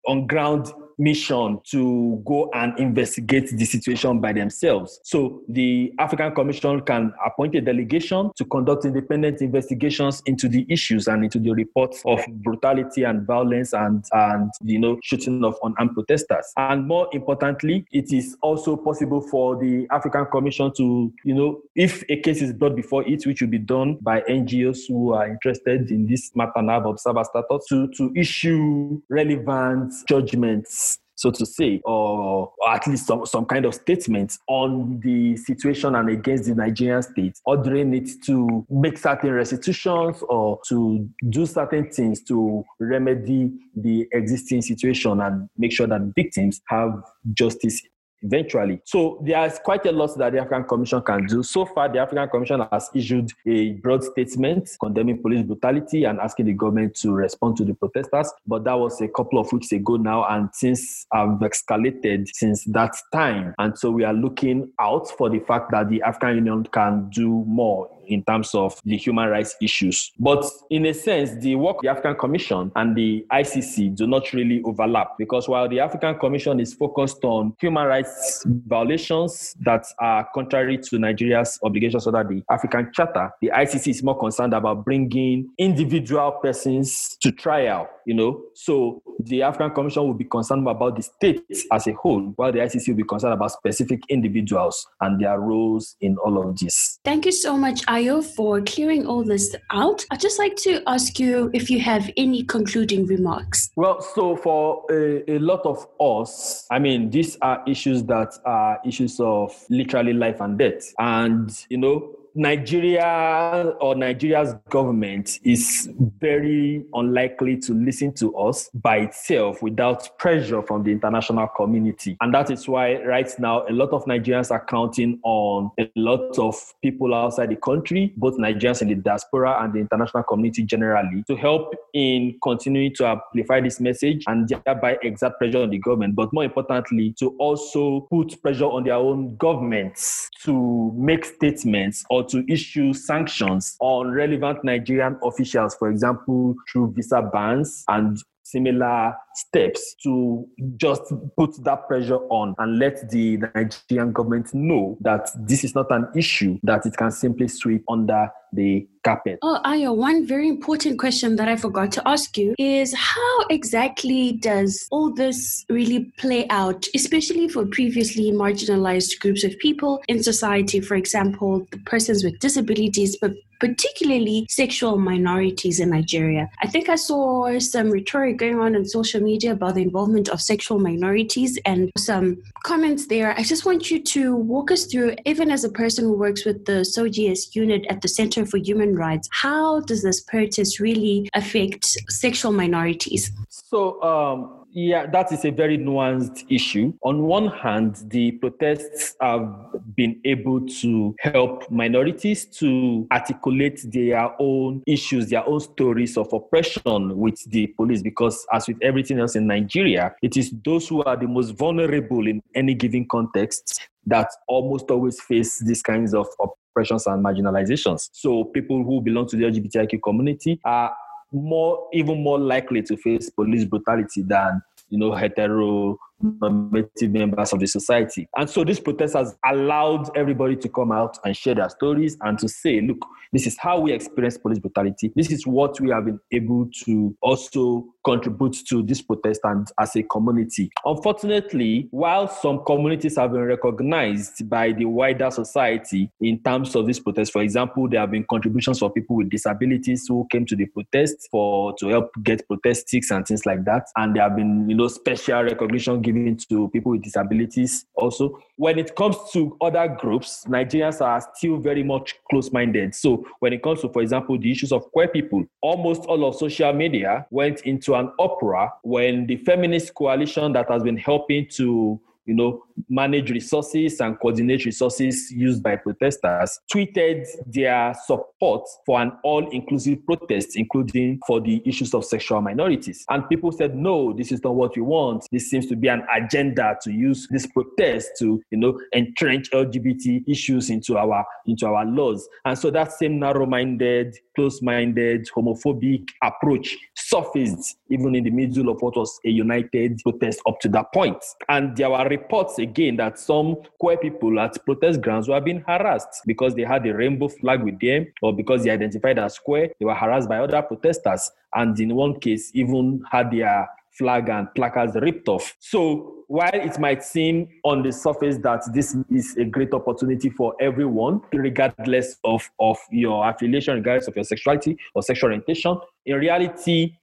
on 0.08 0.28
ground 0.28 0.72
mission 1.00 1.60
to 1.72 2.22
go 2.26 2.50
and 2.54 2.78
investigate 2.78 3.50
the 3.52 3.66
situation 3.66 4.20
by 4.20 4.34
themselves. 4.34 5.00
So 5.04 5.42
the 5.48 5.94
African 5.98 6.36
Commission 6.36 6.82
can 6.82 7.14
appoint 7.26 7.56
a 7.56 7.62
delegation 7.62 8.32
to 8.36 8.46
conduct 8.46 8.86
independent 8.86 9.42
investigations 9.42 10.22
into 10.26 10.50
the 10.50 10.66
issues 10.70 11.08
and 11.08 11.24
into 11.24 11.40
the 11.40 11.52
reports 11.52 12.04
of 12.06 12.20
brutality 12.44 13.04
and 13.04 13.26
violence 13.26 13.74
and, 13.74 14.04
and 14.12 14.52
you 14.64 14.80
know, 14.80 15.00
shooting 15.04 15.44
of 15.44 15.56
unarmed 15.64 15.94
protesters. 15.94 16.52
And 16.58 16.88
more 16.88 17.08
importantly, 17.14 17.86
it 17.92 18.12
is 18.12 18.36
also 18.42 18.76
possible 18.76 19.22
for 19.22 19.58
the 19.58 19.88
African 19.92 20.26
Commission 20.26 20.74
to, 20.78 21.14
you 21.24 21.34
know, 21.34 21.62
if 21.76 22.04
a 22.10 22.18
case 22.18 22.42
is 22.42 22.54
brought 22.54 22.76
before 22.76 23.08
it, 23.08 23.26
which 23.26 23.42
will 23.42 23.50
be 23.50 23.58
done 23.58 23.98
by 24.02 24.22
NGOs 24.22 24.80
who 24.88 25.14
are 25.14 25.28
interested 25.28 25.92
in 25.92 26.08
this 26.08 26.32
matter 26.36 26.52
and 26.56 26.70
have 26.70 26.86
observer 26.86 27.24
status, 27.24 27.66
to, 27.70 27.88
to 27.90 28.12
issue 28.16 29.02
relevant 29.10 29.94
judgments 30.08 30.89
so 31.20 31.32
to 31.32 31.46
say, 31.46 31.82
or, 31.84 32.54
or, 32.58 32.74
at 32.74 32.88
least 32.88 33.06
some, 33.06 33.26
some 33.26 33.46
kind 33.46 33.66
of 33.66 33.76
statement 33.76 34.38
on 34.48 35.02
the 35.02 35.36
situation 35.36 35.94
and 35.96 36.10
against 36.10 36.46
the 36.46 36.56
Nigerian 36.56 37.02
state, 37.02 37.38
ordering 37.44 37.94
it 37.94 38.10
to 38.26 38.66
make 38.70 38.98
certain 38.98 39.34
restitutions 39.34 40.24
or 40.30 40.62
to 40.70 41.10
do 41.30 41.46
certain 41.46 41.92
things 41.92 42.22
to 42.24 42.64
remedy 42.80 43.52
the 43.76 44.08
existing 44.14 44.62
situation 44.62 45.20
and 45.20 45.50
make 45.58 45.74
sure 45.74 45.88
that 45.88 46.00
victims 46.16 46.62
have 46.70 47.04
justice 47.34 47.82
eventually. 48.22 48.82
So 48.86 49.22
there's 49.24 49.60
quite 49.60 49.86
a 49.86 49.92
lot 49.92 50.18
that 50.18 50.34
the 50.34 50.40
African 50.40 50.64
Commission 50.64 51.02
can 51.02 51.26
do. 51.26 51.44
So 51.44 51.66
far, 51.66 51.90
the 51.90 52.00
African 52.00 52.30
Commission 52.30 52.66
has 52.72 52.90
issued 52.94 53.32
a 53.48 53.72
broad 53.74 54.04
statement 54.04 54.70
condemning 54.80 55.22
police 55.22 55.44
brutality 55.44 56.04
and 56.06 56.20
asking 56.20 56.48
the 56.48 56.54
government 56.54 56.96
to 56.96 57.12
respond 57.12 57.58
to 57.58 57.66
the 57.66 57.74
protesters. 57.74 58.32
But 58.48 58.64
that 58.66 58.74
was 58.74 59.02
a 59.02 59.08
couple 59.08 59.40
of 59.40 59.52
weeks 59.52 59.72
ago 59.72 59.96
now, 59.96 60.26
and 60.28 60.54
things 60.54 61.06
have 61.14 61.40
escalated 61.40 62.28
since 62.34 62.64
that 62.66 62.96
time. 63.14 63.54
And 63.58 63.78
so 63.78 63.92
we 63.92 64.04
are 64.04 64.14
looking 64.14 64.72
out 64.80 65.10
for 65.18 65.30
the 65.30 65.40
fact 65.40 65.72
that 65.72 65.90
the 65.90 66.02
African 66.02 66.36
Union 66.36 66.64
can 66.72 67.10
do 67.10 67.44
more 67.48 67.90
in 68.10 68.24
terms 68.24 68.54
of 68.56 68.80
the 68.86 68.98
human 68.98 69.30
rights 69.30 69.56
issues. 69.62 70.12
But 70.20 70.44
in 70.70 70.86
a 70.88 70.94
sense, 70.94 71.32
the 71.42 71.56
work 71.56 71.78
of 71.78 71.82
the 71.84 71.90
African 71.90 72.16
Commission 72.16 72.72
and 72.76 72.96
the 72.96 73.26
ICC 73.32 73.96
do 73.96 74.08
not 74.08 74.34
really 74.34 74.62
overlap 74.64 75.18
because 75.18 75.48
while 75.48 75.70
the 75.70 75.80
African 75.80 76.18
Commission 76.18 76.60
is 76.60 76.74
focused 76.74 77.24
on 77.24 77.56
human 77.60 77.86
rights 77.86 78.09
rights 78.10 78.46
violations 78.46 79.56
that 79.62 79.86
are 80.00 80.28
contrary 80.34 80.78
to 80.78 81.00
Nigeria's 81.00 81.60
obligations 81.64 82.08
under 82.08 82.24
the 82.24 82.44
African 82.50 82.92
Charter, 82.94 83.32
the 83.42 83.52
ICC 83.54 83.88
is 83.90 84.04
more 84.04 84.18
concerned 84.18 84.54
about 84.54 84.86
bringing 84.86 85.50
individual 85.58 86.32
persons 86.32 87.18
to 87.22 87.32
trial, 87.32 87.90
you 88.06 88.14
know. 88.14 88.42
So 88.56 89.02
the 89.20 89.44
African 89.44 89.72
Commission 89.72 90.04
will 90.04 90.14
be 90.14 90.26
concerned 90.26 90.68
about 90.68 90.96
the 90.96 91.04
state 91.04 91.42
as 91.72 91.88
a 91.88 91.94
whole, 91.94 92.22
while 92.36 92.52
the 92.52 92.60
ICC 92.60 92.90
will 92.90 92.96
be 92.96 93.04
concerned 93.04 93.34
about 93.34 93.52
specific 93.52 94.02
individuals 94.10 94.88
and 95.02 95.22
their 95.22 95.40
roles 95.40 95.96
in 96.02 96.18
all 96.18 96.42
of 96.42 96.58
this. 96.58 97.00
Thank 97.04 97.26
you 97.26 97.32
so 97.32 97.58
much, 97.58 97.86
Ayo, 97.88 98.24
for 98.24 98.62
clearing 98.62 99.06
all 99.06 99.24
this 99.24 99.56
out. 99.72 100.06
I'd 100.12 100.20
just 100.20 100.40
like 100.40 100.56
to 100.58 100.82
ask 100.88 101.20
you 101.20 101.50
if 101.54 101.70
you 101.70 101.80
have 101.80 102.10
any 102.18 102.44
concluding 102.44 103.06
remarks. 103.06 103.72
Well, 103.76 104.02
so 104.02 104.36
for 104.38 104.86
a, 104.92 105.30
a 105.30 105.40
lot 105.40 105.66
of 105.66 105.86
us, 106.00 106.66
I 106.72 106.80
mean, 106.80 107.10
these 107.10 107.38
are 107.42 107.64
issues 107.68 107.99
that 108.06 108.34
are 108.46 108.80
issues 108.86 109.20
of 109.20 109.54
literally 109.70 110.14
life 110.14 110.42
and 110.42 110.58
death. 110.58 110.94
And, 110.98 111.52
you 111.70 111.78
know, 111.78 112.16
Nigeria 112.36 113.74
or 113.82 113.96
Nigeria's 113.96 114.54
government 114.70 115.40
is 115.44 115.90
very 116.20 116.86
unlikely 116.94 117.58
to 117.58 117.74
listen 117.74 118.14
to 118.14 118.36
us 118.38 118.70
by 118.74 118.98
itself 118.98 119.62
without 119.62 120.18
pressure 120.18 120.62
from 120.62 120.84
the 120.84 120.92
international 120.92 121.48
community. 121.48 122.18
And 122.22 122.34
that 122.34 122.52
is 122.52 122.68
why, 122.68 123.02
right 123.04 123.32
now, 123.40 123.66
a 123.68 123.72
lot 123.72 123.90
of 123.90 124.06
Nigerians 124.06 124.52
are 124.52 124.64
counting 124.66 125.20
on 125.24 125.72
a 125.80 125.90
lot 125.96 126.38
of 126.38 126.56
people 126.82 127.14
outside 127.14 127.50
the 127.50 127.56
country, 127.56 128.14
both 128.18 128.38
Nigerians 128.38 128.82
in 128.82 128.90
the 128.90 128.96
diaspora 128.96 129.64
and 129.64 129.74
the 129.74 129.80
international 129.80 130.24
community 130.24 130.64
generally, 130.64 131.24
to 131.28 131.36
help 131.36 131.74
in 131.94 132.38
continuing 132.44 132.94
to 132.96 133.08
amplify 133.08 133.60
this 133.60 133.80
message 133.80 134.24
and 134.28 134.48
thereby 134.66 134.98
exert 135.02 135.38
pressure 135.38 135.64
on 135.64 135.70
the 135.72 135.80
government. 135.80 136.16
But 136.16 136.32
more 136.34 136.44
importantly, 136.44 137.14
to 137.20 137.30
also 137.40 138.02
put 138.10 138.42
pressure 138.42 138.66
on 138.66 138.84
their 138.84 138.96
own 138.96 139.36
governments 139.38 140.30
to 140.44 140.94
make 140.96 141.26
statements 141.26 142.04
or 142.10 142.19
to 142.28 142.44
issue 142.52 142.94
sanctions 142.94 143.76
on 143.80 144.12
relevant 144.12 144.64
Nigerian 144.64 145.18
officials, 145.24 145.76
for 145.76 145.90
example, 145.90 146.56
through 146.72 146.94
visa 146.96 147.22
bans 147.34 147.84
and 147.88 148.18
similar 148.52 149.14
steps 149.36 149.96
to 150.04 150.46
just 150.78 151.02
put 151.38 151.52
that 151.64 151.88
pressure 151.88 152.20
on 152.30 152.56
and 152.58 152.80
let 152.80 153.10
the 153.10 153.38
Nigerian 153.56 154.12
government 154.12 154.54
know 154.54 154.98
that 155.02 155.30
this 155.36 155.64
is 155.64 155.76
not 155.76 155.92
an 155.92 156.08
issue 156.16 156.60
that 156.64 156.86
it 156.86 156.98
can 156.98 157.12
simply 157.12 157.48
sweep 157.48 157.84
under 157.90 158.30
the 158.52 158.88
carpet. 159.04 159.40
Oh, 159.42 159.60
Ayo, 159.64 159.96
one 159.96 160.26
very 160.26 160.48
important 160.48 160.98
question 161.00 161.36
that 161.36 161.48
I 161.48 161.56
forgot 161.56 161.92
to 161.94 162.08
ask 162.08 162.38
you 162.38 162.56
is 162.58 162.94
how 162.96 163.40
exactly 163.50 164.34
does 164.34 164.88
all 164.92 165.14
this 165.14 165.66
really 165.70 166.12
play 166.18 166.48
out, 166.50 166.88
especially 166.96 167.48
for 167.48 167.66
previously 167.66 168.32
marginalized 168.32 169.20
groups 169.20 169.44
of 169.44 169.58
people 169.60 170.02
in 170.08 170.24
society, 170.24 170.80
for 170.80 170.96
example, 170.96 171.66
the 171.72 171.78
persons 171.80 172.24
with 172.24 172.40
disabilities, 172.40 173.18
but 173.18 173.34
particularly 173.60 174.46
sexual 174.50 174.98
minorities 174.98 175.80
in 175.80 175.90
Nigeria. 175.90 176.50
I 176.62 176.68
think 176.68 176.90
I 176.90 176.96
saw 176.96 177.58
some 177.60 177.92
rhetoric 177.92 178.38
going 178.38 178.60
on 178.60 178.76
on 178.76 178.86
social 178.86 179.22
media 179.22 179.54
about 179.54 179.76
the 179.76 179.82
involvement 179.82 180.30
of 180.30 180.42
sexual 180.42 180.80
minorities 180.80 181.58
and 181.66 181.92
some 181.98 182.42
comments 182.64 183.08
there. 183.08 183.38
I 183.38 183.44
just 183.44 183.66
want 183.66 183.92
you 183.92 184.02
to 184.04 184.36
walk 184.36 184.72
us 184.72 184.86
through, 184.86 185.16
even 185.26 185.52
as 185.52 185.64
a 185.64 185.70
person 185.70 186.06
who 186.06 186.14
works 186.14 186.46
with 186.46 186.66
the 186.66 186.84
SOGIESC 186.84 187.56
unit 187.56 187.86
at 187.90 188.02
the 188.02 188.08
Center 188.08 188.46
for 188.46 188.58
Human 188.58 188.96
Rights, 188.96 189.28
how 189.32 189.82
does 189.82 190.04
this 190.04 190.22
protest 190.22 190.80
really 190.80 191.30
affect 191.34 191.86
sexual 192.10 192.52
minorities? 192.52 193.32
So, 193.50 194.02
um, 194.02 194.59
yeah, 194.72 195.08
that 195.08 195.32
is 195.32 195.46
a 195.46 195.52
very 195.52 195.78
nuanced 195.78 196.46
issue. 196.50 196.94
On 197.04 197.24
one 197.24 197.48
hand, 197.48 198.04
the 198.08 198.34
protests 198.34 199.16
have 199.22 199.50
been 199.96 200.20
able 200.26 200.66
to 200.82 201.16
help 201.20 201.70
minorities 201.72 202.46
to 202.46 203.08
articulate 203.12 203.82
their 203.92 204.30
own 204.40 204.84
issues, 204.86 205.30
their 205.30 205.48
own 205.48 205.60
stories 205.60 206.18
of 206.18 206.32
oppression 206.34 207.18
with 207.18 207.44
the 207.50 207.68
police, 207.68 208.02
because 208.02 208.46
as 208.54 208.68
with 208.68 208.78
everything 208.82 209.20
else 209.20 209.36
in 209.36 209.48
Nigeria, 209.48 210.16
it 210.22 210.38
is 210.38 210.54
those 210.64 210.88
who 210.88 211.04
are 211.04 211.18
the 211.18 211.28
most 211.28 211.52
vulnerable 211.52 212.28
in 212.28 212.42
any 212.56 212.74
given 212.74 213.08
context 213.10 213.90
that 214.06 214.30
almost 214.48 214.90
always 214.92 215.22
face 215.22 215.60
these 215.60 215.82
kinds 215.82 216.14
of 216.14 216.28
oppressions 216.40 217.08
and 217.08 217.24
marginalizations. 217.24 218.10
So 218.12 218.46
people 218.46 218.84
who 218.84 219.02
belong 219.02 219.28
to 219.30 219.36
the 219.36 219.46
LGBTIQ 219.46 220.02
community 220.04 220.60
are 220.64 220.94
more 221.32 221.88
even 221.94 222.24
more 222.24 222.40
likely 222.40 222.82
to 222.82 222.98
face 222.98 223.30
police 223.30 223.66
brutality 223.66 224.24
than 224.24 224.62
you 224.90 224.98
know 224.98 225.14
hetero 225.14 225.98
normative 226.22 227.12
members 227.12 227.54
of 227.54 227.60
the 227.60 227.68
society. 227.68 228.28
And 228.36 228.50
so 228.50 228.64
this 228.64 228.80
protest 228.80 229.16
has 229.16 229.36
allowed 229.46 230.16
everybody 230.18 230.56
to 230.58 230.70
come 230.70 230.92
out 230.92 231.18
and 231.24 231.36
share 231.36 231.56
their 231.56 231.70
stories 231.70 232.18
and 232.22 232.38
to 232.40 232.48
say, 232.48 232.82
look, 232.82 233.06
this 233.32 233.46
is 233.46 233.58
how 233.60 233.80
we 233.80 233.94
experience 233.94 234.38
police 234.38 234.60
brutality. 234.60 235.12
This 235.16 235.32
is 235.32 235.46
what 235.46 235.80
we 235.80 235.92
have 235.92 236.06
been 236.06 236.20
able 236.32 236.68
to 236.86 237.16
also 237.22 237.86
contribute 238.04 238.58
to 238.70 238.82
this 238.82 239.02
protest 239.02 239.42
and 239.44 239.68
as 239.80 239.96
a 239.96 240.04
community. 240.04 240.72
Unfortunately, 240.84 241.88
while 241.92 242.28
some 242.28 242.64
communities 242.66 243.18
have 243.18 243.32
been 243.32 243.44
recognized 243.44 244.50
by 244.50 244.72
the 244.72 244.86
wider 244.86 245.30
society 245.30 246.10
in 246.22 246.42
terms 246.42 246.76
of 246.76 246.88
this 246.88 247.00
protest, 247.00 247.32
for 247.32 247.42
example, 247.44 247.88
there 247.88 248.00
have 248.00 248.12
been 248.12 248.24
contributions 248.24 248.80
for 248.80 248.92
people 248.92 249.16
with 249.18 249.30
disabilities 249.30 250.06
who 250.08 250.28
came 250.32 250.46
to 250.46 250.56
the 250.56 250.66
protest 250.66 251.28
for 251.30 251.74
to 251.78 251.88
help 251.90 252.12
get 252.24 252.48
protest 252.48 252.88
sticks 252.88 253.12
and 253.12 253.26
things 253.28 253.46
like 253.46 253.64
that. 253.66 253.88
And 253.96 254.16
there 254.16 254.24
have 254.24 254.36
been, 254.36 254.68
you 254.70 254.76
know, 254.76 254.88
special 254.88 255.44
recognition 255.44 256.02
given 256.12 256.38
to 256.50 256.70
people 256.70 256.92
with 256.92 257.04
disabilities 257.04 257.86
also. 257.96 258.40
When 258.56 258.78
it 258.80 258.96
comes 258.96 259.16
to 259.34 259.56
other 259.62 259.88
groups, 259.88 260.46
Nigerians 260.48 261.02
are 261.02 261.22
still 261.36 261.58
very 261.58 261.84
much 261.84 262.16
close-minded. 262.30 262.96
So 262.96 263.26
when 263.40 263.54
it 263.54 263.64
comes 263.64 263.82
to, 263.82 263.90
for 263.90 264.02
example, 264.02 264.38
the 264.38 264.52
issues 264.52 264.72
of 264.72 264.92
queer 264.92 265.08
people, 265.08 265.46
almost 265.62 266.02
all 266.04 266.26
of 266.26 266.36
social 266.36 266.74
media 266.74 267.26
went 267.32 267.62
into 267.62 267.96
an 267.96 268.12
opera 268.20 268.74
when 268.84 269.28
the 269.28 269.38
feminist 269.38 269.94
coalition 269.94 270.54
that 270.54 270.70
has 270.70 270.84
been 270.84 270.98
helping 270.98 271.48
to 271.52 272.00
you 272.30 272.36
know, 272.36 272.64
manage 272.90 273.32
resources 273.32 274.00
and 274.00 274.20
coordinate 274.20 274.64
resources 274.64 275.32
used 275.32 275.64
by 275.64 275.76
protesters, 275.76 276.60
tweeted 276.72 277.26
their 277.48 277.94
support 278.06 278.62
for 278.86 279.02
an 279.02 279.12
all-inclusive 279.24 280.06
protest, 280.06 280.56
including 280.56 281.20
for 281.26 281.42
the 281.42 281.60
issues 281.66 281.96
of 281.96 282.06
sexual 282.06 282.40
minorities. 282.40 283.04
And 283.10 283.28
people 283.28 283.52
said, 283.52 283.76
no, 283.76 284.14
this 284.14 284.32
is 284.32 284.44
not 284.44 284.54
what 284.54 284.76
we 284.76 284.84
want. 284.84 285.28
This 285.32 285.50
seems 285.50 285.66
to 285.68 285.76
be 285.76 285.88
an 285.88 286.04
agenda 286.16 286.78
to 286.84 286.92
use 286.92 287.28
this 287.32 287.48
protest 287.48 288.12
to, 288.20 288.40
you 288.52 288.58
know, 288.60 288.80
entrench 288.94 289.50
LGBT 289.50 290.24
issues 290.28 290.70
into 290.70 290.98
our 291.00 291.26
into 291.48 291.66
our 291.66 291.84
laws. 291.84 292.30
And 292.46 292.58
so 292.58 292.70
that 292.70 292.92
same 292.92 293.20
narrow-minded, 293.20 294.16
close-minded, 294.36 295.30
homophobic 295.36 296.08
approach 296.22 296.78
surfaced 296.96 297.78
even 297.90 298.16
in 298.16 298.24
the 298.24 298.30
middle 298.30 298.70
of 298.70 298.82
what 298.82 298.96
was 298.96 299.20
a 299.26 299.30
united 299.30 300.00
protest 300.04 300.42
up 300.48 300.60
to 300.62 300.70
that 300.70 300.92
point. 300.94 301.18
And 301.48 301.76
there 301.76 301.90
were 301.90 302.08
reports 302.08 302.60
again 302.60 302.98
that 302.98 303.20
some 303.20 303.58
queer 303.80 303.98
people 303.98 304.40
at 304.40 304.64
protest 304.66 305.02
grounds 305.02 305.28
were 305.28 305.42
being 305.42 305.64
harassed 305.68 306.22
because 306.26 306.56
they 306.56 306.64
had 306.64 306.86
a 306.86 306.94
rainbow 306.94 307.28
flag 307.28 307.64
with 307.64 307.80
them 307.80 308.08
or 308.22 308.36
because 308.36 308.64
they 308.64 308.70
identified 308.70 309.20
as 309.20 309.38
queer. 309.40 309.72
They 309.80 309.86
were 309.86 309.96
harassed 309.96 310.30
by 310.30 310.40
other 310.40 310.62
protesters. 310.62 311.32
And 311.54 311.80
in 311.80 311.96
one 311.96 312.20
case, 312.20 312.52
even 312.54 313.04
had 313.12 313.32
their 313.32 313.68
flag 314.00 314.30
and 314.30 314.48
placards 314.56 314.96
ripped 314.96 315.28
off. 315.28 315.56
So 315.60 316.24
while 316.28 316.54
it 316.54 316.80
might 316.80 317.04
seem 317.04 317.50
on 317.64 317.84
the 317.84 317.92
surface 317.92 318.38
that 318.38 318.62
this 318.74 318.96
is 319.12 319.36
a 319.38 319.44
great 319.44 319.74
opportunity 319.74 320.30
for 320.30 320.56
everyone, 320.62 321.22
regardless 321.34 322.18
of, 322.24 322.50
of 322.60 322.78
your 322.92 323.28
affiliation, 323.30 323.76
regardless 323.76 324.08
of 324.08 324.16
your 324.16 324.24
sexuality 324.24 324.78
or 324.96 325.02
sexual 325.02 325.28
orientation, 325.28 325.78
in 326.06 326.16
reality, 326.16 326.94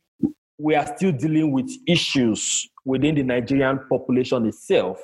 we 0.58 0.74
are 0.74 0.86
still 0.96 1.12
dealing 1.12 1.52
with 1.52 1.70
issues 1.86 2.68
within 2.84 3.14
the 3.14 3.22
Nigerian 3.22 3.80
population 3.88 4.46
itself 4.46 5.00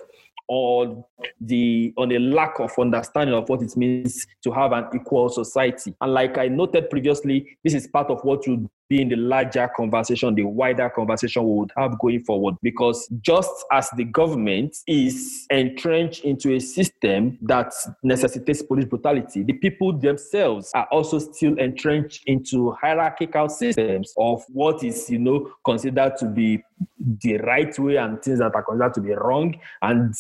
on 0.49 1.05
the 1.41 1.95
on 1.97 2.13
a 2.13 2.19
lack 2.19 2.59
of 2.61 2.71
understanding 2.79 3.35
of 3.35 3.49
what 3.49 3.63
it 3.63 3.77
means 3.77 4.27
to 4.43 4.51
have 4.51 4.73
an 4.73 4.87
equal 4.95 5.29
society. 5.29 5.95
And 6.01 6.13
like 6.13 6.37
I 6.39 6.49
noted 6.49 6.91
previously, 6.91 7.57
this 7.65 7.75
is 7.75 7.87
part 7.87 8.11
of 8.11 8.21
what 8.23 8.47
will 8.47 8.71
be 8.93 9.01
in 9.01 9.09
the 9.09 9.17
larger 9.17 9.71
conversation, 9.75 10.35
the 10.35 10.45
wider 10.45 10.91
conversation 10.91 11.43
we 11.45 11.55
would 11.61 11.73
have 11.77 11.99
going 11.99 12.23
forward. 12.25 12.55
Because 12.63 13.09
just 13.23 13.51
as 13.73 13.89
the 13.97 14.05
government 14.05 14.77
is 14.87 15.47
entrenched 15.51 16.25
into 16.25 16.55
a 16.55 16.61
system 16.61 17.39
that 17.43 17.73
necessitates 18.03 18.63
police 18.63 18.85
brutality, 18.85 19.43
the 19.43 19.55
people 19.55 19.93
themselves 19.99 20.71
are 20.75 20.87
also 20.91 21.19
still 21.19 21.59
entrenched 21.59 22.23
into 22.27 22.73
hierarchical 22.73 23.49
systems 23.49 24.13
of 24.19 24.45
what 24.49 24.85
is, 24.85 25.09
you 25.09 25.19
know, 25.19 25.51
considered 25.65 26.17
to 26.19 26.27
be 26.27 26.63
the 26.99 27.37
right 27.39 27.77
way 27.79 27.97
and 27.97 28.23
things 28.23 28.39
that 28.39 28.55
are 28.55 28.63
considered 28.63 28.95
to 28.95 29.01
be 29.01 29.13
wrong, 29.15 29.55
and 29.83 30.15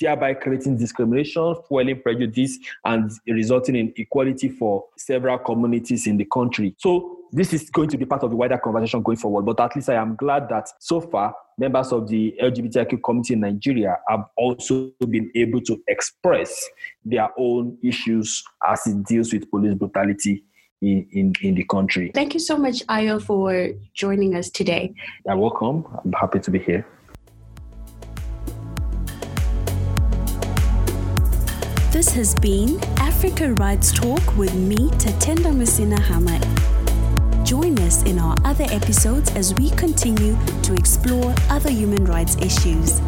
thereby 0.00 0.34
creating 0.34 0.78
discrimination, 0.78 1.54
fueling 1.68 2.00
prejudice, 2.00 2.58
and 2.84 3.10
resulting 3.26 3.76
in 3.76 3.92
equality 3.96 4.48
for 4.48 4.84
several 4.96 5.38
communities 5.38 6.06
in 6.06 6.16
the 6.16 6.24
country. 6.24 6.74
So 6.78 7.18
this 7.32 7.52
is 7.52 7.68
going 7.68 7.88
to 7.90 7.98
be 7.98 8.06
part 8.06 8.22
of 8.22 8.30
the 8.30 8.36
wider 8.36 8.56
conversation 8.58 9.02
going 9.02 9.18
forward. 9.18 9.44
But 9.44 9.60
at 9.60 9.74
least 9.76 9.88
I 9.88 9.94
am 9.94 10.16
glad 10.16 10.48
that 10.48 10.68
so 10.78 11.00
far 11.00 11.34
members 11.58 11.92
of 11.92 12.08
the 12.08 12.34
LGBTIQ 12.42 13.02
community 13.02 13.34
in 13.34 13.40
Nigeria 13.40 13.98
have 14.08 14.24
also 14.36 14.92
been 15.08 15.30
able 15.34 15.60
to 15.62 15.82
express 15.88 16.68
their 17.04 17.28
own 17.36 17.76
issues 17.82 18.42
as 18.66 18.86
it 18.86 19.04
deals 19.04 19.32
with 19.32 19.50
police 19.50 19.74
brutality 19.74 20.44
in, 20.84 21.06
in, 21.12 21.32
in, 21.42 21.54
the 21.54 21.64
country. 21.64 22.10
Thank 22.14 22.34
you 22.34 22.40
so 22.40 22.56
much, 22.56 22.86
Ayo, 22.86 23.20
for 23.20 23.70
joining 23.94 24.34
us 24.34 24.50
today. 24.50 24.94
You're 25.26 25.36
welcome. 25.36 25.84
I'm 26.04 26.12
happy 26.12 26.40
to 26.40 26.50
be 26.50 26.58
here. 26.58 26.86
This 31.90 32.12
has 32.14 32.34
been 32.34 32.82
Africa 32.98 33.54
Rights 33.54 33.92
Talk 33.92 34.36
with 34.36 34.54
me, 34.54 34.90
Tatenda 35.02 35.52
Musina 35.52 35.98
Hamad. 35.98 36.44
Join 37.46 37.78
us 37.80 38.02
in 38.02 38.18
our 38.18 38.36
other 38.44 38.64
episodes 38.70 39.30
as 39.36 39.54
we 39.54 39.70
continue 39.70 40.36
to 40.62 40.74
explore 40.74 41.34
other 41.50 41.70
human 41.70 42.04
rights 42.04 42.36
issues. 42.36 43.00